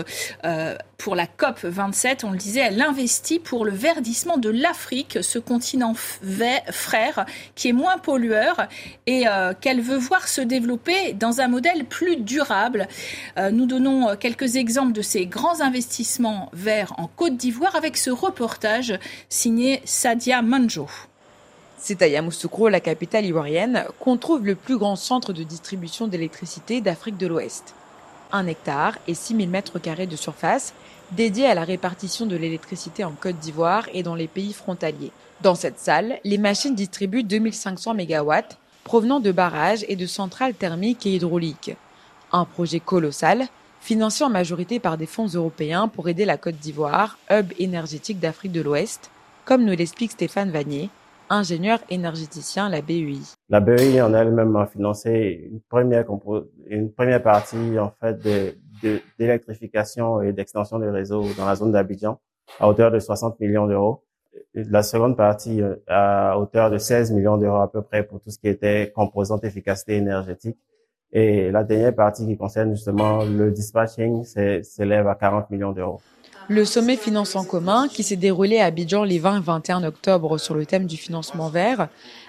pour 1.01 1.17
la 1.17 1.27
COP 1.27 1.65
27. 1.65 2.25
On 2.25 2.31
le 2.31 2.37
disait, 2.37 2.61
elle 2.61 2.81
investit 2.81 3.39
pour 3.39 3.65
le 3.65 3.73
verdissement 3.73 4.37
de 4.37 4.51
l'Afrique, 4.51 5.19
ce 5.23 5.39
continent 5.39 5.95
frère 5.95 7.25
qui 7.55 7.69
est 7.69 7.73
moins 7.73 7.97
pollueur 7.97 8.69
et 9.07 9.27
euh, 9.27 9.55
qu'elle 9.59 9.81
veut 9.81 9.97
voir 9.97 10.29
se 10.29 10.43
développer 10.43 11.15
dans 11.15 11.41
un 11.41 11.49
modèle 11.49 11.87
plus 11.87 12.17
durable. 12.17 12.87
Euh, 13.39 13.51
nous 13.51 13.65
donnons 13.65 14.15
quelques 14.17 14.57
exemples 14.57 14.93
de 14.93 15.03
ces 15.03 15.25
grands 15.25 15.63
investissements 15.63 16.51
verts 16.53 16.93
en 16.99 17.07
Côte 17.07 17.37
d'Ivoire 17.37 17.77
avec 17.77 17.97
ce 17.97 18.11
reportage 18.11 18.99
signé 19.31 19.81
Sadia 19.87 20.43
Manjo. 20.43 20.87
C'est 21.79 22.03
à 22.03 22.09
Yamoussoukro, 22.09 22.69
la 22.69 22.81
capitale 22.81 23.25
ivoirienne, 23.25 23.87
qu'on 24.01 24.19
trouve 24.19 24.45
le 24.45 24.55
plus 24.55 24.77
grand 24.77 24.97
centre 24.97 25.33
de 25.33 25.43
distribution 25.45 26.09
d'électricité 26.09 26.83
d'Afrique 26.83 27.17
de 27.17 27.27
l'Ouest. 27.27 27.75
Un 28.33 28.47
hectare 28.47 28.97
et 29.09 29.15
6000 29.15 29.49
mètres 29.49 29.79
carrés 29.79 30.07
de 30.07 30.17
surface 30.17 30.73
dédiés 31.13 31.47
à 31.47 31.55
la 31.55 31.65
répartition 31.65 32.27
de 32.27 32.37
l'électricité 32.37 33.03
en 33.05 33.11
Côte 33.11 33.39
d'Ivoire 33.39 33.89
et 33.93 34.03
dans 34.03 34.15
les 34.15 34.29
pays 34.29 34.53
frontaliers. 34.53 35.11
Dans 35.43 35.55
cette 35.55 35.79
salle, 35.79 36.21
les 36.23 36.39
machines 36.39 36.75
distribuent 36.75 37.25
2500 37.25 37.95
MW 37.95 38.33
provenant 38.85 39.21
de 39.21 39.33
barrages 39.33 39.85
et 39.89 39.97
de 39.97 40.07
centrales 40.07 40.55
thermiques 40.55 41.07
et 41.07 41.15
hydrauliques. 41.15 41.73
Un 42.33 42.45
projet 42.45 42.81
colossal, 42.81 43.49
financé 43.81 44.23
en 44.23 44.31
majorité 44.31 44.79
par 44.79 44.97
des 44.97 45.07
fonds 45.07 45.27
européens 45.27 45.89
pour 45.89 46.09
aider 46.09 46.25
la 46.25 46.37
Côte 46.37 46.57
d'Ivoire, 46.57 47.19
hub 47.31 47.53
énergétique 47.59 48.21
d'Afrique 48.21 48.53
de 48.53 48.61
l'Ouest, 48.61 49.11
comme 49.45 49.65
nous 49.65 49.75
l'explique 49.75 50.13
Stéphane 50.13 50.51
Vanier, 50.51 50.91
ingénieur 51.31 51.79
énergéticien 51.89 52.67
à 52.67 52.69
la 52.69 52.83
BEI. 52.83 53.19
La 53.49 53.61
BEI 53.61 54.03
en 54.03 54.13
elle-même 54.13 54.55
a 54.57 54.67
financé 54.67 55.49
une 55.51 55.61
première, 55.61 56.05
une 56.67 56.93
première 56.93 57.23
partie 57.23 57.79
en 57.79 57.93
fait 58.01 58.19
d'électrification 59.19 60.19
de, 60.19 60.25
et 60.25 60.33
d'extension 60.33 60.79
des 60.79 60.91
réseaux 60.91 61.25
dans 61.39 61.47
la 61.47 61.55
zone 61.55 61.73
d'Abidjan 61.73 62.21
à 62.59 62.69
hauteur 62.69 62.91
de 62.91 62.99
60 62.99 63.39
millions 63.41 63.67
d'euros. 63.67 64.05
La 64.55 64.83
seconde 64.83 65.17
partie 65.17 65.63
euh, 65.63 65.77
à 65.87 66.39
hauteur 66.39 66.71
de 66.71 66.79
16 66.79 67.13
millions 67.13 67.37
d'euros 67.37 67.61
à 67.61 67.71
peu 67.71 67.83
près 67.83 68.03
pour 68.03 68.21
tout 68.21 68.31
ce 68.31 68.39
qui 68.39 68.49
était 68.49 68.93
composante 68.95 69.45
efficacité 69.45 69.95
énergétique. 69.97 70.59
Et 71.13 71.51
la 71.51 71.65
dernière 71.65 71.95
partie 71.95 72.27
qui 72.27 72.37
concerne 72.37 72.73
justement 72.73 73.25
le 73.25 73.51
dispatching 73.51 74.25
s'élève 74.25 75.09
à 75.09 75.15
40 75.17 75.51
millions 75.51 75.73
d'euros. 75.73 76.01
Le 76.49 76.65
sommet 76.65 76.97
Finance 76.97 77.37
en 77.37 77.45
commun, 77.45 77.89
qui 77.89 78.03
s'est 78.03 78.17
déroulé 78.17 78.59
à 78.59 78.67
Abidjan 78.67 79.05
les 79.05 79.19
20 79.19 79.39
et 79.39 79.41
21 79.41 79.85
octobre 79.85 80.39
sur 80.39 80.55
le 80.55 80.67
thème 80.67 80.87
du 80.87 80.97
financement 80.97 81.49
vert, 81.49 81.89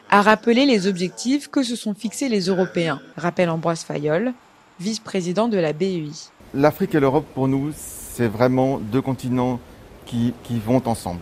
a 0.10 0.22
rappelé 0.22 0.65
les 0.65 0.88
objectifs 0.88 1.48
que 1.48 1.63
se 1.63 1.75
sont 1.75 1.94
fixés 1.94 2.30
les 2.30 2.41
Européens, 2.41 3.00
rappelle 3.18 3.50
Ambroise 3.50 3.84
Fayol, 3.84 4.34
vice-président 4.80 5.48
de 5.48 5.58
la 5.58 5.74
BEI. 5.74 6.10
L'Afrique 6.53 6.94
et 6.96 7.00
l'Europe, 7.00 7.25
pour 7.34 7.48
nous, 7.48 7.72
c'est 7.75 8.27
vraiment 8.27 8.77
deux 8.77 9.01
continents 9.01 9.60
qui, 10.06 10.34
qui 10.44 10.60
vont 10.60 10.82
ensemble. 10.86 11.22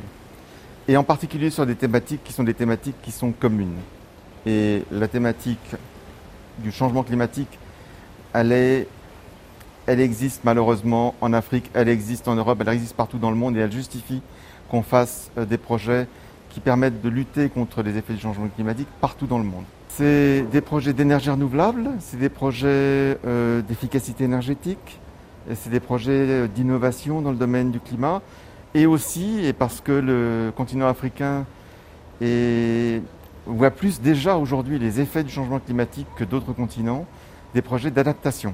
Et 0.87 0.97
en 0.97 1.03
particulier 1.03 1.51
sur 1.51 1.65
des 1.65 1.75
thématiques 1.75 2.23
qui 2.23 2.33
sont 2.33 2.43
des 2.43 2.55
thématiques 2.55 2.95
qui 3.03 3.11
sont 3.11 3.31
communes. 3.31 3.77
Et 4.45 4.83
la 4.91 5.07
thématique 5.07 5.59
du 6.57 6.71
changement 6.71 7.03
climatique, 7.03 7.59
elle 8.33 8.51
est 8.51 8.87
elle 9.89 10.01
existe 10.01 10.41
malheureusement 10.43 11.15
en 11.19 11.33
Afrique, 11.33 11.71
elle 11.73 11.89
existe 11.89 12.27
en 12.27 12.35
Europe, 12.35 12.59
elle 12.61 12.69
existe 12.69 12.95
partout 12.95 13.17
dans 13.17 13.31
le 13.31 13.35
monde 13.35 13.57
et 13.57 13.59
elle 13.59 13.71
justifie 13.71 14.21
qu'on 14.69 14.83
fasse 14.83 15.31
euh, 15.35 15.45
des 15.45 15.57
projets 15.57 16.07
qui 16.51 16.59
permettent 16.59 17.01
de 17.01 17.09
lutter 17.09 17.49
contre 17.49 17.81
les 17.81 17.97
effets 17.97 18.13
du 18.13 18.19
changement 18.19 18.47
climatique 18.49 18.87
partout 19.01 19.25
dans 19.25 19.39
le 19.39 19.45
monde. 19.45 19.63
C'est 19.87 20.43
des 20.51 20.61
projets 20.61 20.93
d'énergie 20.93 21.31
renouvelable, 21.31 21.89
c'est 22.01 22.19
des 22.19 22.29
projets 22.29 23.17
euh, 23.25 23.63
d'efficacité 23.63 24.25
énergétique, 24.25 24.99
c'est 25.55 25.71
des 25.71 25.79
projets 25.79 26.11
euh, 26.11 26.47
d'innovation 26.47 27.21
dans 27.21 27.31
le 27.31 27.37
domaine 27.37 27.71
du 27.71 27.79
climat 27.79 28.21
et 28.75 28.85
aussi, 28.85 29.51
parce 29.57 29.81
que 29.81 29.91
le 29.91 30.51
continent 30.55 30.87
africain 30.87 31.47
voit 33.47 33.71
plus 33.71 33.99
déjà 33.99 34.37
aujourd'hui 34.37 34.77
les 34.77 35.01
effets 35.01 35.23
du 35.23 35.31
changement 35.31 35.57
climatique 35.57 36.05
que 36.15 36.23
d'autres 36.23 36.53
continents, 36.53 37.07
des 37.55 37.63
projets 37.63 37.89
d'adaptation. 37.89 38.53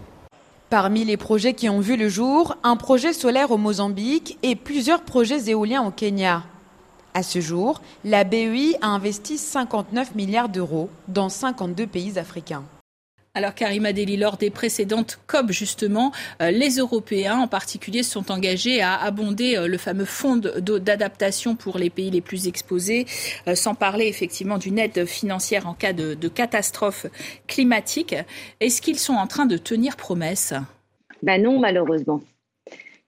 Parmi 0.69 1.05
les 1.05 1.15
projets 1.15 1.53
qui 1.53 1.69
ont 1.69 1.79
vu 1.79 1.95
le 1.95 2.10
jour, 2.10 2.57
un 2.63 2.75
projet 2.75 3.13
solaire 3.13 3.51
au 3.51 3.57
Mozambique 3.57 4.38
et 4.41 4.55
plusieurs 4.55 5.01
projets 5.01 5.50
éoliens 5.50 5.84
au 5.86 5.91
Kenya. 5.91 6.43
À 7.13 7.22
ce 7.22 7.39
jour, 7.39 7.81
la 8.03 8.24
BEI 8.24 8.75
a 8.81 8.88
investi 8.88 9.38
59 9.38 10.15
milliards 10.15 10.50
d'euros 10.50 10.89
dans 11.07 11.29
52 11.29 11.86
pays 11.86 12.17
africains. 12.17 12.63
Alors 13.38 13.54
Karima 13.54 13.92
Deli, 13.92 14.15
lors 14.15 14.38
des 14.38 14.50
précédentes 14.50 15.20
COP 15.27 15.51
justement, 15.51 16.13
euh, 16.42 16.51
les 16.51 16.77
Européens 16.77 17.38
en 17.38 17.50
particulier 17.50 18.01
sont 18.01 18.32
engagés 18.32 18.82
à 18.82 18.96
abonder 18.96 19.58
euh, 19.58 19.68
le 19.68 19.77
fameux 19.77 20.06
fonds 20.06 20.38
d'adaptation 20.38 21.58
pour 21.58 21.77
les 21.77 21.89
pays 21.89 22.10
les 22.10 22.22
plus 22.22 22.48
exposés, 22.48 23.06
euh, 23.50 23.56
sans 23.56 23.75
parler 23.75 24.08
effectivement 24.08 24.58
d'une 24.58 24.80
aide 24.80 25.06
financière 25.06 25.68
en 25.68 25.74
cas 25.74 25.92
de, 25.92 26.13
de 26.13 26.27
catastrophe 26.30 27.08
climatique. 27.46 28.15
Est-ce 28.62 28.82
qu'ils 28.82 29.00
sont 29.00 29.15
en 29.15 29.27
train 29.27 29.46
de 29.46 29.58
tenir 29.58 29.98
promesse? 29.98 30.54
Ben 31.22 31.44
non, 31.44 31.60
malheureusement. 31.60 32.22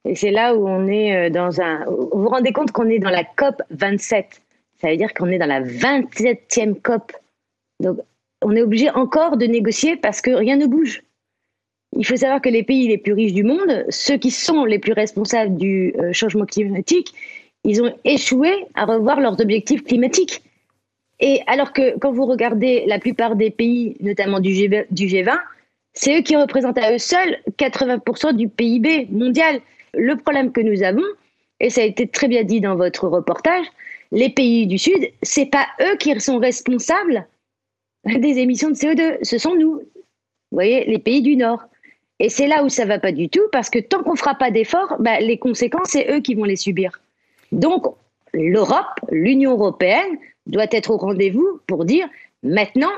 Et 0.03 0.15
c'est 0.15 0.31
là 0.31 0.55
où 0.55 0.67
on 0.67 0.87
est 0.87 1.29
dans 1.29 1.61
un. 1.61 1.85
Vous 1.85 2.23
vous 2.23 2.29
rendez 2.29 2.51
compte 2.51 2.71
qu'on 2.73 2.89
est 2.89 2.99
dans 2.99 3.09
la 3.09 3.23
COP 3.23 3.61
27. 3.69 4.41
Ça 4.81 4.89
veut 4.89 4.97
dire 4.97 5.13
qu'on 5.13 5.27
est 5.27 5.37
dans 5.37 5.45
la 5.47 5.61
27e 5.61 6.81
COP. 6.81 7.13
Donc 7.79 7.99
on 8.41 8.55
est 8.55 8.61
obligé 8.61 8.89
encore 8.91 9.37
de 9.37 9.45
négocier 9.45 9.95
parce 9.95 10.21
que 10.21 10.31
rien 10.31 10.57
ne 10.57 10.67
bouge. 10.67 11.03
Il 11.95 12.05
faut 12.05 12.15
savoir 12.15 12.41
que 12.41 12.49
les 12.49 12.63
pays 12.63 12.87
les 12.87 12.97
plus 12.97 13.13
riches 13.13 13.33
du 13.33 13.43
monde, 13.43 13.85
ceux 13.89 14.17
qui 14.17 14.29
sont 14.31 14.65
les 14.65 14.79
plus 14.79 14.93
responsables 14.93 15.55
du 15.57 15.93
euh, 15.97 16.13
changement 16.13 16.45
climatique, 16.45 17.13
ils 17.63 17.81
ont 17.81 17.93
échoué 18.03 18.65
à 18.75 18.85
revoir 18.85 19.19
leurs 19.19 19.39
objectifs 19.41 19.83
climatiques. 19.83 20.43
Et 21.19 21.41
alors 21.47 21.73
que 21.73 21.97
quand 21.97 22.11
vous 22.11 22.25
regardez 22.25 22.85
la 22.85 22.99
plupart 22.99 23.35
des 23.35 23.49
pays, 23.49 23.97
notamment 23.99 24.39
du, 24.39 24.51
G20, 24.51 25.37
c'est 25.93 26.19
eux 26.19 26.21
qui 26.21 26.35
représentent 26.35 26.77
à 26.77 26.93
eux 26.93 26.99
seuls 26.99 27.37
80% 27.57 28.35
du 28.35 28.47
PIB 28.47 29.07
mondial. 29.09 29.59
Le 29.95 30.15
problème 30.15 30.51
que 30.51 30.61
nous 30.61 30.83
avons, 30.83 31.03
et 31.59 31.71
ça 31.71 31.81
a 31.81 31.85
été 31.85 32.07
très 32.07 32.27
bien 32.27 32.43
dit 32.43 32.61
dans 32.61 32.75
votre 32.75 33.07
reportage, 33.07 33.65
les 34.11 34.29
pays 34.29 34.67
du 34.67 34.77
Sud, 34.77 35.09
c'est 35.23 35.47
pas 35.47 35.65
eux 35.81 35.95
qui 35.97 36.17
sont 36.19 36.37
responsables 36.37 37.25
des 38.19 38.39
émissions 38.39 38.69
de 38.69 38.75
CO2. 38.75 39.17
Ce 39.21 39.37
sont 39.37 39.55
nous, 39.55 39.75
vous 39.75 39.83
voyez, 40.51 40.85
les 40.85 40.99
pays 40.99 41.21
du 41.21 41.35
Nord. 41.35 41.63
Et 42.19 42.29
c'est 42.29 42.47
là 42.47 42.63
où 42.63 42.69
ça 42.69 42.85
va 42.85 42.99
pas 42.99 43.11
du 43.11 43.29
tout, 43.29 43.43
parce 43.51 43.69
que 43.69 43.79
tant 43.79 44.01
qu'on 44.01 44.15
fera 44.15 44.35
pas 44.35 44.49
d'efforts, 44.49 44.95
bah, 44.99 45.19
les 45.19 45.37
conséquences, 45.37 45.89
c'est 45.89 46.11
eux 46.11 46.19
qui 46.19 46.33
vont 46.33 46.45
les 46.45 46.55
subir. 46.55 46.99
Donc, 47.51 47.85
l'Europe, 48.33 48.99
l'Union 49.11 49.51
européenne, 49.51 50.17
doit 50.47 50.67
être 50.71 50.91
au 50.91 50.97
rendez-vous 50.97 51.59
pour 51.67 51.85
dire 51.85 52.07
maintenant, 52.41 52.91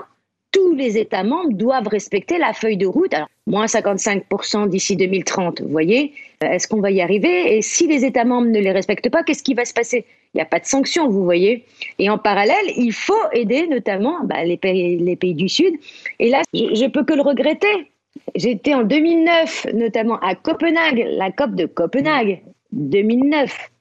tous 0.52 0.74
les 0.74 0.98
États 0.98 1.24
membres 1.24 1.54
doivent 1.54 1.88
respecter 1.88 2.38
la 2.38 2.54
feuille 2.54 2.78
de 2.78 2.88
route. 2.88 3.14
Alors, 3.14 3.30
moins 3.46 3.66
55% 3.66 4.70
d'ici 4.70 4.96
2030, 4.96 5.62
vous 5.62 5.70
voyez, 5.70 6.14
euh, 6.44 6.48
est-ce 6.48 6.68
qu'on 6.68 6.82
va 6.82 6.92
y 6.92 7.02
arriver? 7.02 7.58
Et 7.58 7.62
si 7.62 7.88
les 7.88 8.06
États 8.06 8.26
membres 8.26 8.48
ne 8.48 8.60
les 8.60 8.72
respectent 8.72 9.10
pas, 9.10 9.24
qu'est-ce 9.24 9.44
qui 9.44 9.54
va 9.54 9.66
se 9.66 9.74
passer? 9.74 10.06
Il 10.34 10.38
n'y 10.38 10.42
a 10.42 10.46
pas 10.46 10.60
de 10.60 10.66
sanctions, 10.66 11.10
vous 11.10 11.24
voyez. 11.24 11.66
Et 11.98 12.10
en 12.10 12.18
parallèle, 12.18 12.66
il 12.78 12.94
faut 12.94 13.14
aider 13.34 13.68
notamment 13.68 14.20
bah, 14.24 14.44
les, 14.44 14.58
pays, 14.58 15.34
du 15.34 15.50
Sud. 15.50 15.76
Et 16.20 16.30
là, 16.30 16.42
je 16.54 16.84
ne 16.84 16.88
peux 16.88 17.04
que 17.04 17.14
le 17.14 17.22
regretter. 17.22 17.92
J'étais 18.36 18.76
en 18.76 18.84
2009, 18.84 19.68
notamment 19.74 20.20
à 20.20 20.36
Copenhague, 20.36 21.06
la 21.12 21.32
COP 21.32 21.56
de 21.56 21.66
Copenhague, 21.66 22.42
2009. 22.72 23.72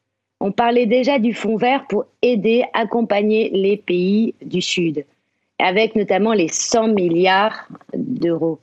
On 0.41 0.53
parlait 0.53 0.87
déjà 0.87 1.19
du 1.19 1.35
fonds 1.35 1.57
vert 1.57 1.87
pour 1.89 2.07
aider, 2.23 2.65
accompagner 2.73 3.51
les 3.51 3.77
pays 3.77 4.35
du 4.43 4.63
Sud 4.63 5.05
avec 5.59 5.97
notamment 5.97 6.33
les 6.33 6.49
100 6.49 6.89
milliards 6.89 7.67
d'euros. 7.95 8.61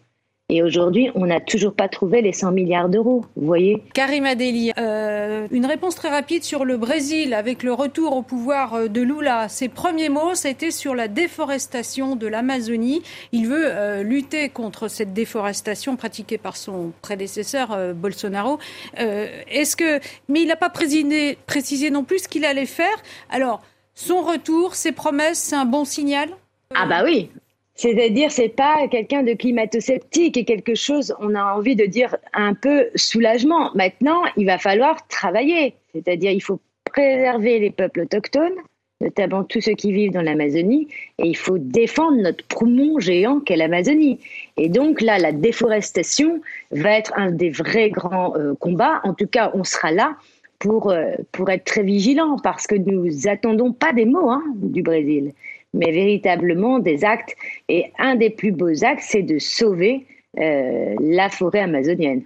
Et 0.50 0.62
aujourd'hui, 0.62 1.10
on 1.16 1.26
n'a 1.26 1.40
toujours 1.40 1.74
pas 1.74 1.88
trouvé 1.88 2.22
les 2.22 2.32
100 2.32 2.52
milliards 2.52 2.88
d'euros, 2.88 3.26
vous 3.36 3.48
voyez 3.48 3.84
Karim 3.96 4.28
Adeli, 4.28 4.72
euh, 4.78 5.48
une 5.50 5.66
réponse 5.66 5.96
très 5.96 6.10
rapide 6.10 6.44
sur 6.44 6.66
le 6.66 6.78
Brésil 6.78 7.34
avec 7.34 7.64
le 7.64 7.74
retour 7.74 8.16
au 8.16 8.22
pouvoir 8.22 8.76
euh, 8.76 8.88
de 8.88 9.02
Lula. 9.02 9.50
Ses 9.50 9.70
premiers 9.70 10.10
mots, 10.10 10.36
c'était 10.36 10.70
sur 10.70 10.94
la 10.94 11.08
déforestation 11.08 12.16
de 12.16 12.28
l'Amazonie. 12.28 13.02
Il 13.32 13.48
veut 13.48 13.66
euh, 13.66 14.04
lutter 14.04 14.50
contre 14.50 14.88
cette 14.88 15.14
déforestation 15.14 15.96
pratiquée 15.96 16.38
par 16.38 16.58
son 16.58 16.92
prédécesseur 17.02 17.96
Bolsonaro. 17.96 18.60
Est-ce 18.98 19.76
que, 19.76 20.00
mais 20.30 20.42
il 20.42 20.48
n'a 20.48 20.56
pas 20.56 20.70
précisé, 20.70 21.40
précisé 21.48 21.90
non 21.90 22.04
plus 22.04 22.20
ce 22.20 22.28
qu'il 22.28 22.46
allait 22.46 22.68
faire. 22.68 22.96
Alors, 23.32 23.64
son 23.96 24.22
retour, 24.22 24.76
ses 24.76 24.92
promesses, 24.92 25.40
c'est 25.40 25.56
un 25.56 25.66
bon 25.66 25.86
signal? 25.86 26.30
Ah 26.76 26.86
bah 26.86 27.02
oui. 27.04 27.32
C'est-à-dire, 27.76 28.32
c'est 28.32 28.50
pas 28.50 28.88
quelqu'un 28.90 29.24
de 29.24 29.34
climato-sceptique 29.34 30.38
et 30.38 30.46
quelque 30.46 30.76
chose, 30.76 31.14
on 31.20 31.36
a 31.36 31.44
envie 31.56 31.76
de 31.76 31.86
dire 31.86 32.16
un 32.34 32.54
peu 32.54 32.88
soulagement. 32.96 33.72
Maintenant, 33.76 34.22
il 34.38 34.46
va 34.46 34.58
falloir 34.58 35.06
travailler. 35.10 35.76
C'est-à-dire, 35.94 36.32
il 36.32 36.42
faut 36.42 36.60
préserver 36.86 37.60
les 37.60 37.72
peuples 37.72 38.02
autochtones, 38.02 38.56
notamment 39.02 39.44
tous 39.44 39.60
ceux 39.60 39.74
qui 39.74 39.92
vivent 39.92 40.14
dans 40.14 40.22
l'Amazonie, 40.22 40.88
et 41.20 41.28
il 41.28 41.36
faut 41.36 41.58
défendre 41.58 42.18
notre 42.22 42.46
poumon 42.46 43.00
géant 43.00 43.42
qu'est 43.42 43.58
l'Amazonie. 43.58 44.20
Et 44.56 44.70
donc 44.70 45.02
là, 45.02 45.18
la 45.18 45.34
déforestation 45.34 46.42
va 46.72 46.92
être 46.92 47.12
un 47.18 47.32
des 47.32 47.50
vrais 47.50 47.90
grands 47.90 48.38
euh, 48.38 48.54
combats. 48.56 49.02
En 49.04 49.14
tout 49.14 49.28
cas, 49.28 49.52
on 49.54 49.66
sera 49.66 49.92
là 49.92 50.16
pour, 50.60 50.94
pour 51.34 51.50
être 51.50 51.66
très 51.66 51.84
vigilants 51.84 52.38
parce 52.42 52.68
que 52.68 52.76
nous 52.76 53.28
attendons 53.28 53.74
pas 53.74 53.92
des 53.92 54.06
mots 54.06 54.30
hein, 54.30 54.44
du 54.56 54.82
Brésil, 54.82 55.34
mais 55.76 55.92
véritablement 55.92 56.80
des 56.80 57.06
actes. 57.06 57.36
Et 57.70 57.92
un 58.00 58.16
des 58.16 58.30
plus 58.30 58.52
beaux 58.52 58.84
actes, 58.84 59.04
c'est 59.04 59.24
de 59.24 59.38
sauver 59.40 60.06
la 60.38 61.30
forêt 61.30 61.62
amazonienne. 61.62 62.24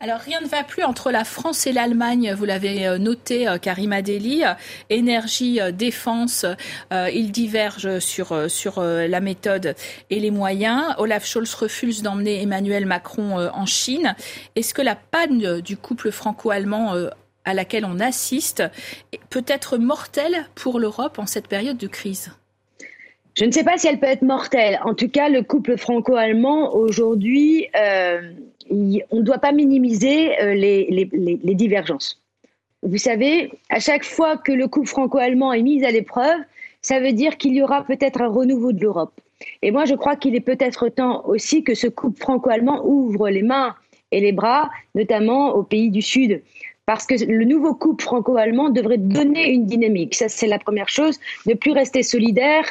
Alors 0.00 0.18
rien 0.18 0.40
ne 0.40 0.46
va 0.46 0.64
plus 0.64 0.82
entre 0.82 1.10
la 1.10 1.24
France 1.24 1.66
et 1.66 1.72
l'Allemagne, 1.72 2.34
vous 2.36 2.44
l'avez 2.44 2.86
euh, 2.86 2.98
noté 2.98 3.48
euh, 3.48 3.58
Karima 3.58 4.02
Deli. 4.02 4.42
Énergie, 4.88 5.60
euh, 5.60 5.70
défense, 5.70 6.46
ils 6.90 7.30
divergent 7.32 7.98
sur, 7.98 8.50
sur 8.50 8.82
la 8.82 9.20
méthode 9.20 9.74
et 10.10 10.20
les 10.20 10.30
moyens. 10.30 10.94
Olaf 10.98 11.26
Scholz 11.26 11.54
refuse 11.54 12.02
d'emmener 12.02 12.42
Emmanuel 12.42 12.86
Macron 12.86 13.36
en 13.52 13.66
Chine. 13.66 14.14
Est-ce 14.56 14.74
que 14.74 14.82
la 14.82 14.96
panne 14.96 15.60
du 15.60 15.76
couple 15.76 16.10
franco-allemand 16.10 16.94
à 17.44 17.54
laquelle 17.54 17.84
on 17.84 18.00
assiste 18.00 18.62
peut 19.28 19.44
être 19.46 19.78
mortelle 19.78 20.46
pour 20.54 20.78
l'Europe 20.78 21.18
en 21.18 21.26
cette 21.26 21.48
période 21.48 21.78
de 21.78 21.86
crise? 21.86 22.30
Je 23.36 23.44
ne 23.44 23.50
sais 23.50 23.64
pas 23.64 23.78
si 23.78 23.86
elle 23.86 24.00
peut 24.00 24.06
être 24.06 24.22
mortelle. 24.22 24.80
En 24.84 24.94
tout 24.94 25.08
cas, 25.08 25.28
le 25.28 25.42
couple 25.42 25.76
franco-allemand 25.76 26.74
aujourd'hui, 26.74 27.68
on 29.10 29.16
ne 29.16 29.22
doit 29.22 29.38
pas 29.38 29.52
minimiser 29.52 30.40
euh, 30.40 30.54
les, 30.54 31.54
divergences. 31.54 32.20
Vous 32.82 32.98
savez, 32.98 33.52
à 33.68 33.78
chaque 33.78 34.04
fois 34.04 34.36
que 34.36 34.52
le 34.52 34.66
couple 34.68 34.88
franco-allemand 34.88 35.52
est 35.52 35.62
mis 35.62 35.84
à 35.84 35.90
l'épreuve, 35.90 36.40
ça 36.82 36.98
veut 36.98 37.12
dire 37.12 37.36
qu'il 37.36 37.54
y 37.54 37.62
aura 37.62 37.84
peut-être 37.84 38.22
un 38.22 38.28
renouveau 38.28 38.72
de 38.72 38.80
l'Europe. 38.80 39.12
Et 39.62 39.70
moi, 39.70 39.84
je 39.84 39.94
crois 39.94 40.16
qu'il 40.16 40.34
est 40.34 40.40
peut-être 40.40 40.88
temps 40.88 41.24
aussi 41.26 41.62
que 41.62 41.74
ce 41.74 41.86
couple 41.86 42.20
franco-allemand 42.20 42.82
ouvre 42.84 43.28
les 43.28 43.42
mains 43.42 43.74
et 44.12 44.20
les 44.20 44.32
bras, 44.32 44.70
notamment 44.94 45.54
aux 45.54 45.62
pays 45.62 45.90
du 45.90 46.02
Sud. 46.02 46.42
Parce 46.86 47.06
que 47.06 47.14
le 47.24 47.44
nouveau 47.44 47.74
couple 47.74 48.02
franco-allemand 48.02 48.70
devrait 48.70 48.98
donner 48.98 49.50
une 49.50 49.66
dynamique. 49.66 50.14
Ça, 50.14 50.28
c'est 50.28 50.46
la 50.46 50.58
première 50.58 50.88
chose. 50.88 51.20
Ne 51.46 51.54
plus 51.54 51.72
rester 51.72 52.02
solidaire, 52.02 52.64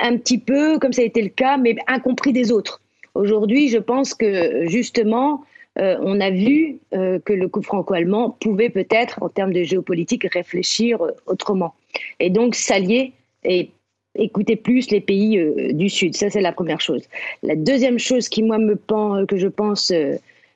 un 0.00 0.16
petit 0.16 0.38
peu, 0.38 0.78
comme 0.78 0.92
ça 0.92 1.02
a 1.02 1.04
été 1.04 1.22
le 1.22 1.28
cas, 1.28 1.56
mais 1.56 1.76
incompris 1.86 2.32
des 2.32 2.52
autres. 2.52 2.80
Aujourd'hui, 3.14 3.68
je 3.68 3.78
pense 3.78 4.14
que 4.14 4.66
justement, 4.66 5.44
euh, 5.78 5.96
on 6.00 6.20
a 6.20 6.30
vu 6.30 6.78
euh, 6.94 7.18
que 7.20 7.32
le 7.32 7.48
couple 7.48 7.66
franco-allemand 7.66 8.36
pouvait 8.40 8.70
peut-être, 8.70 9.22
en 9.22 9.28
termes 9.28 9.52
de 9.52 9.62
géopolitique, 9.62 10.24
réfléchir 10.32 11.02
euh, 11.02 11.10
autrement. 11.26 11.74
Et 12.18 12.30
donc 12.30 12.54
s'allier 12.54 13.12
et 13.44 13.70
écouter 14.16 14.56
plus 14.56 14.90
les 14.90 15.00
pays 15.00 15.40
du 15.72 15.88
Sud. 15.88 16.16
Ça, 16.16 16.30
c'est 16.30 16.40
la 16.40 16.52
première 16.52 16.80
chose. 16.80 17.02
La 17.44 17.54
deuxième 17.54 17.98
chose 17.98 18.28
qui, 18.28 18.42
moi, 18.42 18.58
me 18.58 18.74
pense, 18.74 19.24
que 19.26 19.36
je 19.36 19.46
pense 19.46 19.92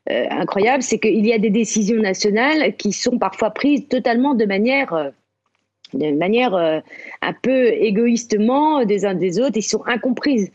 incroyable, 0.09 0.83
c'est 0.83 0.99
qu'il 0.99 1.25
y 1.25 1.33
a 1.33 1.39
des 1.39 1.51
décisions 1.51 2.01
nationales 2.01 2.75
qui 2.77 2.91
sont 2.91 3.17
parfois 3.17 3.51
prises 3.51 3.87
totalement 3.87 4.35
de 4.35 4.45
manière 4.45 5.13
de 5.95 6.17
manière 6.17 6.55
un 6.55 7.33
peu 7.43 7.69
égoïstement 7.73 8.85
des 8.85 9.05
uns 9.05 9.15
des 9.15 9.41
autres, 9.41 9.57
ils 9.57 9.63
sont 9.63 9.83
incomprises. 9.87 10.51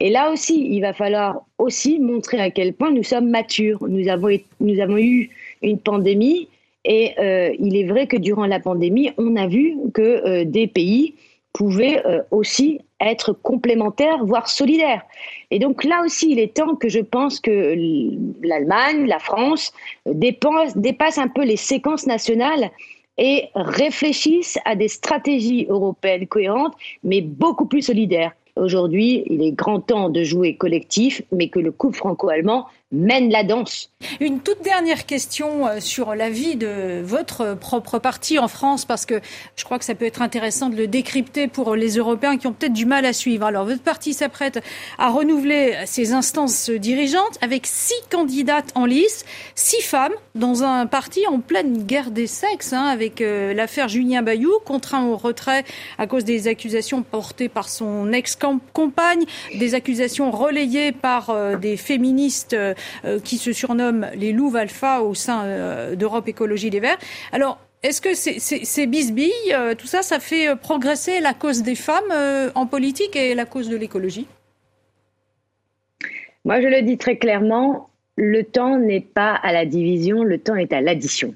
Et 0.00 0.08
là 0.08 0.32
aussi, 0.32 0.66
il 0.70 0.80
va 0.80 0.94
falloir 0.94 1.42
aussi 1.58 2.00
montrer 2.00 2.40
à 2.40 2.50
quel 2.50 2.72
point 2.72 2.90
nous 2.90 3.02
sommes 3.02 3.28
matures. 3.28 3.86
Nous 3.86 4.08
avons, 4.08 4.30
nous 4.60 4.80
avons 4.80 4.96
eu 4.96 5.30
une 5.62 5.78
pandémie 5.78 6.48
et 6.86 7.12
euh, 7.18 7.54
il 7.58 7.76
est 7.76 7.84
vrai 7.84 8.06
que 8.06 8.16
durant 8.16 8.46
la 8.46 8.60
pandémie, 8.60 9.10
on 9.18 9.36
a 9.36 9.46
vu 9.46 9.76
que 9.92 10.00
euh, 10.00 10.44
des 10.44 10.66
pays 10.66 11.14
pouvaient 11.52 12.04
euh, 12.06 12.22
aussi 12.30 12.80
être 13.00 13.34
complémentaires, 13.34 14.24
voire 14.24 14.48
solidaires. 14.48 15.02
Et 15.50 15.58
donc 15.58 15.84
là 15.84 16.02
aussi, 16.04 16.30
il 16.30 16.38
est 16.38 16.54
temps 16.54 16.76
que 16.76 16.88
je 16.88 17.00
pense 17.00 17.38
que 17.40 17.74
l'Allemagne, 18.42 19.06
la 19.06 19.18
France 19.18 19.72
dépassent, 20.06 20.76
dépassent 20.76 21.18
un 21.18 21.28
peu 21.28 21.44
les 21.44 21.56
séquences 21.56 22.06
nationales 22.06 22.70
et 23.20 23.50
réfléchissent 23.54 24.58
à 24.64 24.74
des 24.74 24.88
stratégies 24.88 25.66
européennes 25.68 26.26
cohérentes, 26.26 26.74
mais 27.04 27.20
beaucoup 27.20 27.66
plus 27.66 27.82
solidaires. 27.82 28.32
Aujourd'hui, 28.56 29.22
il 29.26 29.42
est 29.42 29.52
grand 29.52 29.80
temps 29.80 30.08
de 30.08 30.24
jouer 30.24 30.56
collectif, 30.56 31.22
mais 31.30 31.48
que 31.48 31.60
le 31.60 31.70
couple 31.70 31.98
franco-allemand 31.98 32.66
mène 32.92 33.30
la 33.30 33.44
danse. 33.44 33.90
Une 34.18 34.40
toute 34.40 34.62
dernière 34.62 35.06
question 35.06 35.66
euh, 35.66 35.80
sur 35.80 36.14
la 36.14 36.30
vie 36.30 36.56
de 36.56 37.00
votre 37.04 37.54
propre 37.54 37.98
parti 37.98 38.38
en 38.38 38.48
France, 38.48 38.84
parce 38.84 39.06
que 39.06 39.20
je 39.56 39.64
crois 39.64 39.78
que 39.78 39.84
ça 39.84 39.94
peut 39.94 40.06
être 40.06 40.22
intéressant 40.22 40.70
de 40.70 40.76
le 40.76 40.86
décrypter 40.86 41.46
pour 41.46 41.76
les 41.76 41.96
Européens 41.96 42.36
qui 42.36 42.46
ont 42.46 42.52
peut-être 42.52 42.72
du 42.72 42.86
mal 42.86 43.06
à 43.06 43.12
suivre. 43.12 43.46
Alors, 43.46 43.64
votre 43.64 43.82
parti 43.82 44.12
s'apprête 44.12 44.60
à 44.98 45.10
renouveler 45.10 45.76
ses 45.86 46.12
instances 46.12 46.70
dirigeantes 46.70 47.38
avec 47.42 47.66
six 47.66 48.00
candidates 48.10 48.72
en 48.74 48.86
lice, 48.86 49.24
six 49.54 49.82
femmes 49.82 50.14
dans 50.34 50.64
un 50.64 50.86
parti 50.86 51.26
en 51.26 51.40
pleine 51.40 51.84
guerre 51.84 52.10
des 52.10 52.26
sexes, 52.26 52.72
hein, 52.72 52.86
avec 52.86 53.20
euh, 53.20 53.54
l'affaire 53.54 53.88
Julien 53.88 54.22
Bayou, 54.22 54.52
contraint 54.64 55.04
au 55.04 55.16
retrait 55.16 55.64
à 55.98 56.06
cause 56.06 56.24
des 56.24 56.48
accusations 56.48 57.02
portées 57.02 57.48
par 57.48 57.68
son 57.68 58.12
ex-compagne, 58.12 59.24
des 59.58 59.74
accusations 59.74 60.30
relayées 60.30 60.92
par 60.92 61.30
euh, 61.30 61.56
des 61.56 61.76
féministes 61.76 62.56
qui 63.24 63.38
se 63.38 63.52
surnomment 63.52 64.08
les 64.14 64.32
louves 64.32 64.56
alpha 64.56 65.02
au 65.02 65.14
sein 65.14 65.44
euh, 65.44 65.94
d'Europe 65.96 66.28
Écologie 66.28 66.70
Les 66.70 66.80
Verts. 66.80 66.98
Alors, 67.32 67.58
est-ce 67.82 68.00
que 68.00 68.14
ces, 68.14 68.86
bisbilles, 68.86 69.32
euh, 69.52 69.74
tout 69.74 69.86
ça, 69.86 70.02
ça 70.02 70.20
fait 70.20 70.54
progresser 70.56 71.20
la 71.20 71.32
cause 71.32 71.62
des 71.62 71.74
femmes 71.74 72.12
en 72.54 72.66
politique 72.66 73.16
et 73.16 73.34
la 73.34 73.46
cause 73.46 73.68
de 73.68 73.76
l'écologie? 73.76 74.26
Moi, 76.44 76.60
je 76.60 76.68
le 76.68 76.82
dis 76.82 76.98
très 76.98 77.16
clairement, 77.16 77.88
le 78.16 78.44
temps 78.44 78.78
n'est 78.78 79.00
pas 79.00 79.34
à 79.34 79.52
la 79.52 79.64
division, 79.64 80.24
le 80.24 80.38
temps 80.38 80.56
est 80.56 80.72
à 80.72 80.80
l'addition. 80.80 81.34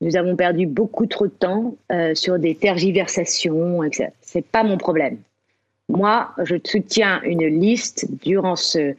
Nous 0.00 0.16
avons 0.16 0.36
perdu 0.36 0.66
beaucoup 0.66 1.06
trop 1.06 1.26
de 1.26 1.32
temps 1.32 1.74
sur 2.14 2.38
des 2.38 2.54
tergiversations, 2.54 3.82
etc. 3.82 4.10
Ce 4.22 4.38
n'est 4.38 4.42
pas 4.42 4.62
mon 4.62 4.78
problème. 4.78 5.18
Moi, 5.88 6.32
je 6.42 6.56
soutiens 6.64 7.22
une 7.22 7.46
liste 7.46 8.06
durant 8.22 8.56
ce, 8.56 8.94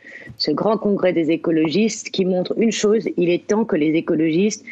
grand 0.49 0.77
congrès 0.77 1.11
des 1.11 1.31
écologistes 1.31 2.09
qui 2.11 2.23
montre 2.23 2.53
une 2.57 2.71
chose, 2.71 3.09
il 3.17 3.29
est 3.29 3.45
temps 3.47 3.65
que 3.65 3.75
les 3.75 3.93
écologistes 3.95 4.65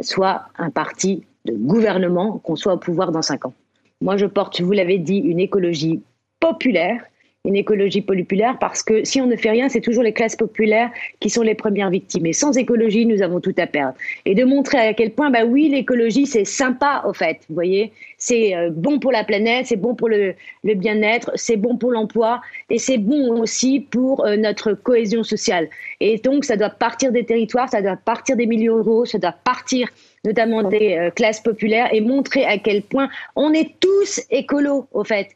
soient 0.00 0.46
un 0.56 0.70
parti 0.70 1.24
de 1.44 1.52
gouvernement, 1.52 2.38
qu'on 2.38 2.54
soit 2.54 2.74
au 2.74 2.78
pouvoir 2.78 3.10
dans 3.10 3.22
cinq 3.22 3.44
ans. 3.44 3.54
Moi, 4.00 4.16
je 4.16 4.26
porte, 4.26 4.60
vous 4.60 4.70
l'avez 4.70 4.98
dit, 4.98 5.18
une 5.18 5.40
écologie 5.40 6.00
populaire 6.38 7.02
une 7.44 7.56
écologie 7.56 8.02
populaire 8.02 8.58
parce 8.58 8.82
que 8.82 9.04
si 9.04 9.20
on 9.20 9.26
ne 9.26 9.36
fait 9.36 9.50
rien, 9.50 9.68
c'est 9.68 9.80
toujours 9.80 10.02
les 10.02 10.12
classes 10.12 10.36
populaires 10.36 10.90
qui 11.20 11.30
sont 11.30 11.42
les 11.42 11.54
premières 11.54 11.88
victimes. 11.88 12.26
Et 12.26 12.32
sans 12.32 12.56
écologie, 12.58 13.06
nous 13.06 13.22
avons 13.22 13.40
tout 13.40 13.54
à 13.58 13.66
perdre. 13.66 13.94
Et 14.24 14.34
de 14.34 14.44
montrer 14.44 14.78
à 14.78 14.92
quel 14.92 15.12
point, 15.12 15.30
bah 15.30 15.44
oui, 15.46 15.68
l'écologie, 15.68 16.26
c'est 16.26 16.44
sympa, 16.44 17.04
au 17.06 17.12
fait. 17.12 17.38
Vous 17.48 17.54
voyez, 17.54 17.92
c'est 18.18 18.54
euh, 18.54 18.70
bon 18.70 18.98
pour 18.98 19.12
la 19.12 19.24
planète, 19.24 19.66
c'est 19.66 19.76
bon 19.76 19.94
pour 19.94 20.08
le, 20.08 20.34
le 20.64 20.74
bien-être, 20.74 21.30
c'est 21.36 21.56
bon 21.56 21.76
pour 21.76 21.92
l'emploi 21.92 22.40
et 22.70 22.78
c'est 22.78 22.98
bon 22.98 23.40
aussi 23.40 23.80
pour 23.80 24.26
euh, 24.26 24.36
notre 24.36 24.72
cohésion 24.72 25.22
sociale. 25.22 25.68
Et 26.00 26.18
donc, 26.18 26.44
ça 26.44 26.56
doit 26.56 26.70
partir 26.70 27.12
des 27.12 27.24
territoires, 27.24 27.68
ça 27.70 27.80
doit 27.80 27.96
partir 27.96 28.36
des 28.36 28.46
milieux 28.46 28.72
ruraux, 28.72 29.04
ça 29.04 29.18
doit 29.18 29.34
partir 29.44 29.88
notamment 30.24 30.64
des 30.64 30.96
euh, 30.96 31.10
classes 31.10 31.40
populaires 31.40 31.88
et 31.94 32.00
montrer 32.00 32.44
à 32.44 32.58
quel 32.58 32.82
point 32.82 33.08
on 33.36 33.52
est 33.52 33.78
tous 33.80 34.20
écolos, 34.30 34.88
au 34.92 35.04
fait, 35.04 35.28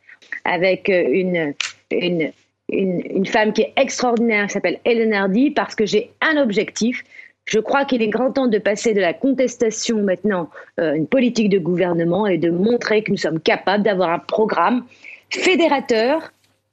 avec 0.45 0.89
une 0.89 1.55
une, 2.01 2.33
une, 2.69 3.27
femme 3.27 3.53
qui 3.53 3.63
est 3.63 3.73
extraordinaire, 3.77 4.47
qui 4.47 4.55
s'appelle 4.55 4.81
Hélène 4.85 5.13
Hardy, 5.13 5.51
parce 5.51 5.75
que 5.75 5.87
j'ai 5.87 6.11
un 6.21 6.41
objectif. 6.41 7.05
Je 7.45 7.59
crois 7.59 7.85
qu'il 7.85 8.03
est 8.03 8.09
grand 8.09 8.33
temps 8.33 8.47
de 8.47 8.59
passer 8.59 8.95
de 8.95 9.01
la 9.01 9.13
contestation 9.13 10.03
maintenant 10.03 10.49
euh, 10.81 10.95
une 10.95 11.07
politique 11.07 11.49
de 11.49 11.59
gouvernement 11.59 12.27
et 12.27 12.39
de 12.39 12.51
montrer 12.51 13.03
que 13.03 13.11
nous 13.11 13.17
sommes 13.17 13.41
capables 13.41 13.83
d'avoir 13.83 14.11
un 14.11 14.21
programme 14.21 14.85
fédérateur, 15.31 16.33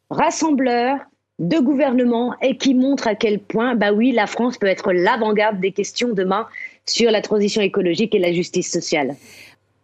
rassembleur 0.09 0.99
de 1.39 1.57
gouvernement 1.57 2.35
et 2.41 2.57
qui 2.57 2.75
montre 2.75 3.07
à 3.07 3.15
quel 3.15 3.39
point, 3.39 3.75
bah 3.75 3.93
oui, 3.93 4.11
la 4.11 4.27
France 4.27 4.57
peut 4.57 4.67
être 4.67 4.91
l'avant-garde 4.91 5.59
des 5.59 5.71
questions 5.71 6.09
demain 6.09 6.45
sur 6.85 7.11
la 7.11 7.21
transition 7.21 7.61
écologique 7.61 8.13
et 8.13 8.19
la 8.19 8.33
justice 8.33 8.71
sociale. 8.71 9.15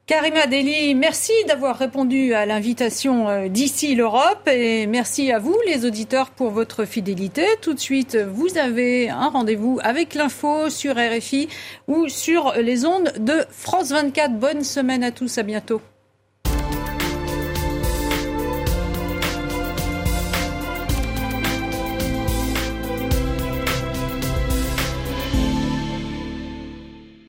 Karima 0.08 0.46
Deli, 0.46 0.94
merci 0.94 1.34
d'avoir 1.48 1.80
répondu 1.80 2.36
à 2.36 2.46
l'invitation 2.46 3.28
euh, 3.28 3.48
d'ici 3.48 3.96
l'Europe 3.96 4.48
et 4.48 4.86
merci 4.86 5.32
à 5.32 5.40
vous 5.40 5.58
les 5.66 5.84
auditeurs 5.84 6.30
pour 6.30 6.52
votre 6.52 6.86
fidélité. 6.86 7.44
Tout 7.60 7.74
de 7.74 7.80
suite, 7.80 8.16
vous 8.16 8.60
avez 8.60 9.10
un 9.10 9.30
rendez-vous 9.30 9.80
avec 9.82 10.14
l'info 10.14 10.70
sur 10.70 10.94
RFI 10.96 11.50
ou 11.88 12.08
sur 12.08 12.54
les 12.54 12.86
ondes 12.86 13.14
de 13.18 13.46
France 13.50 13.90
24. 13.90 14.38
Bonne 14.38 14.64
semaine 14.64 15.04
à 15.04 15.10
tous, 15.10 15.40
à 15.40 15.44
bientôt. 15.44 15.82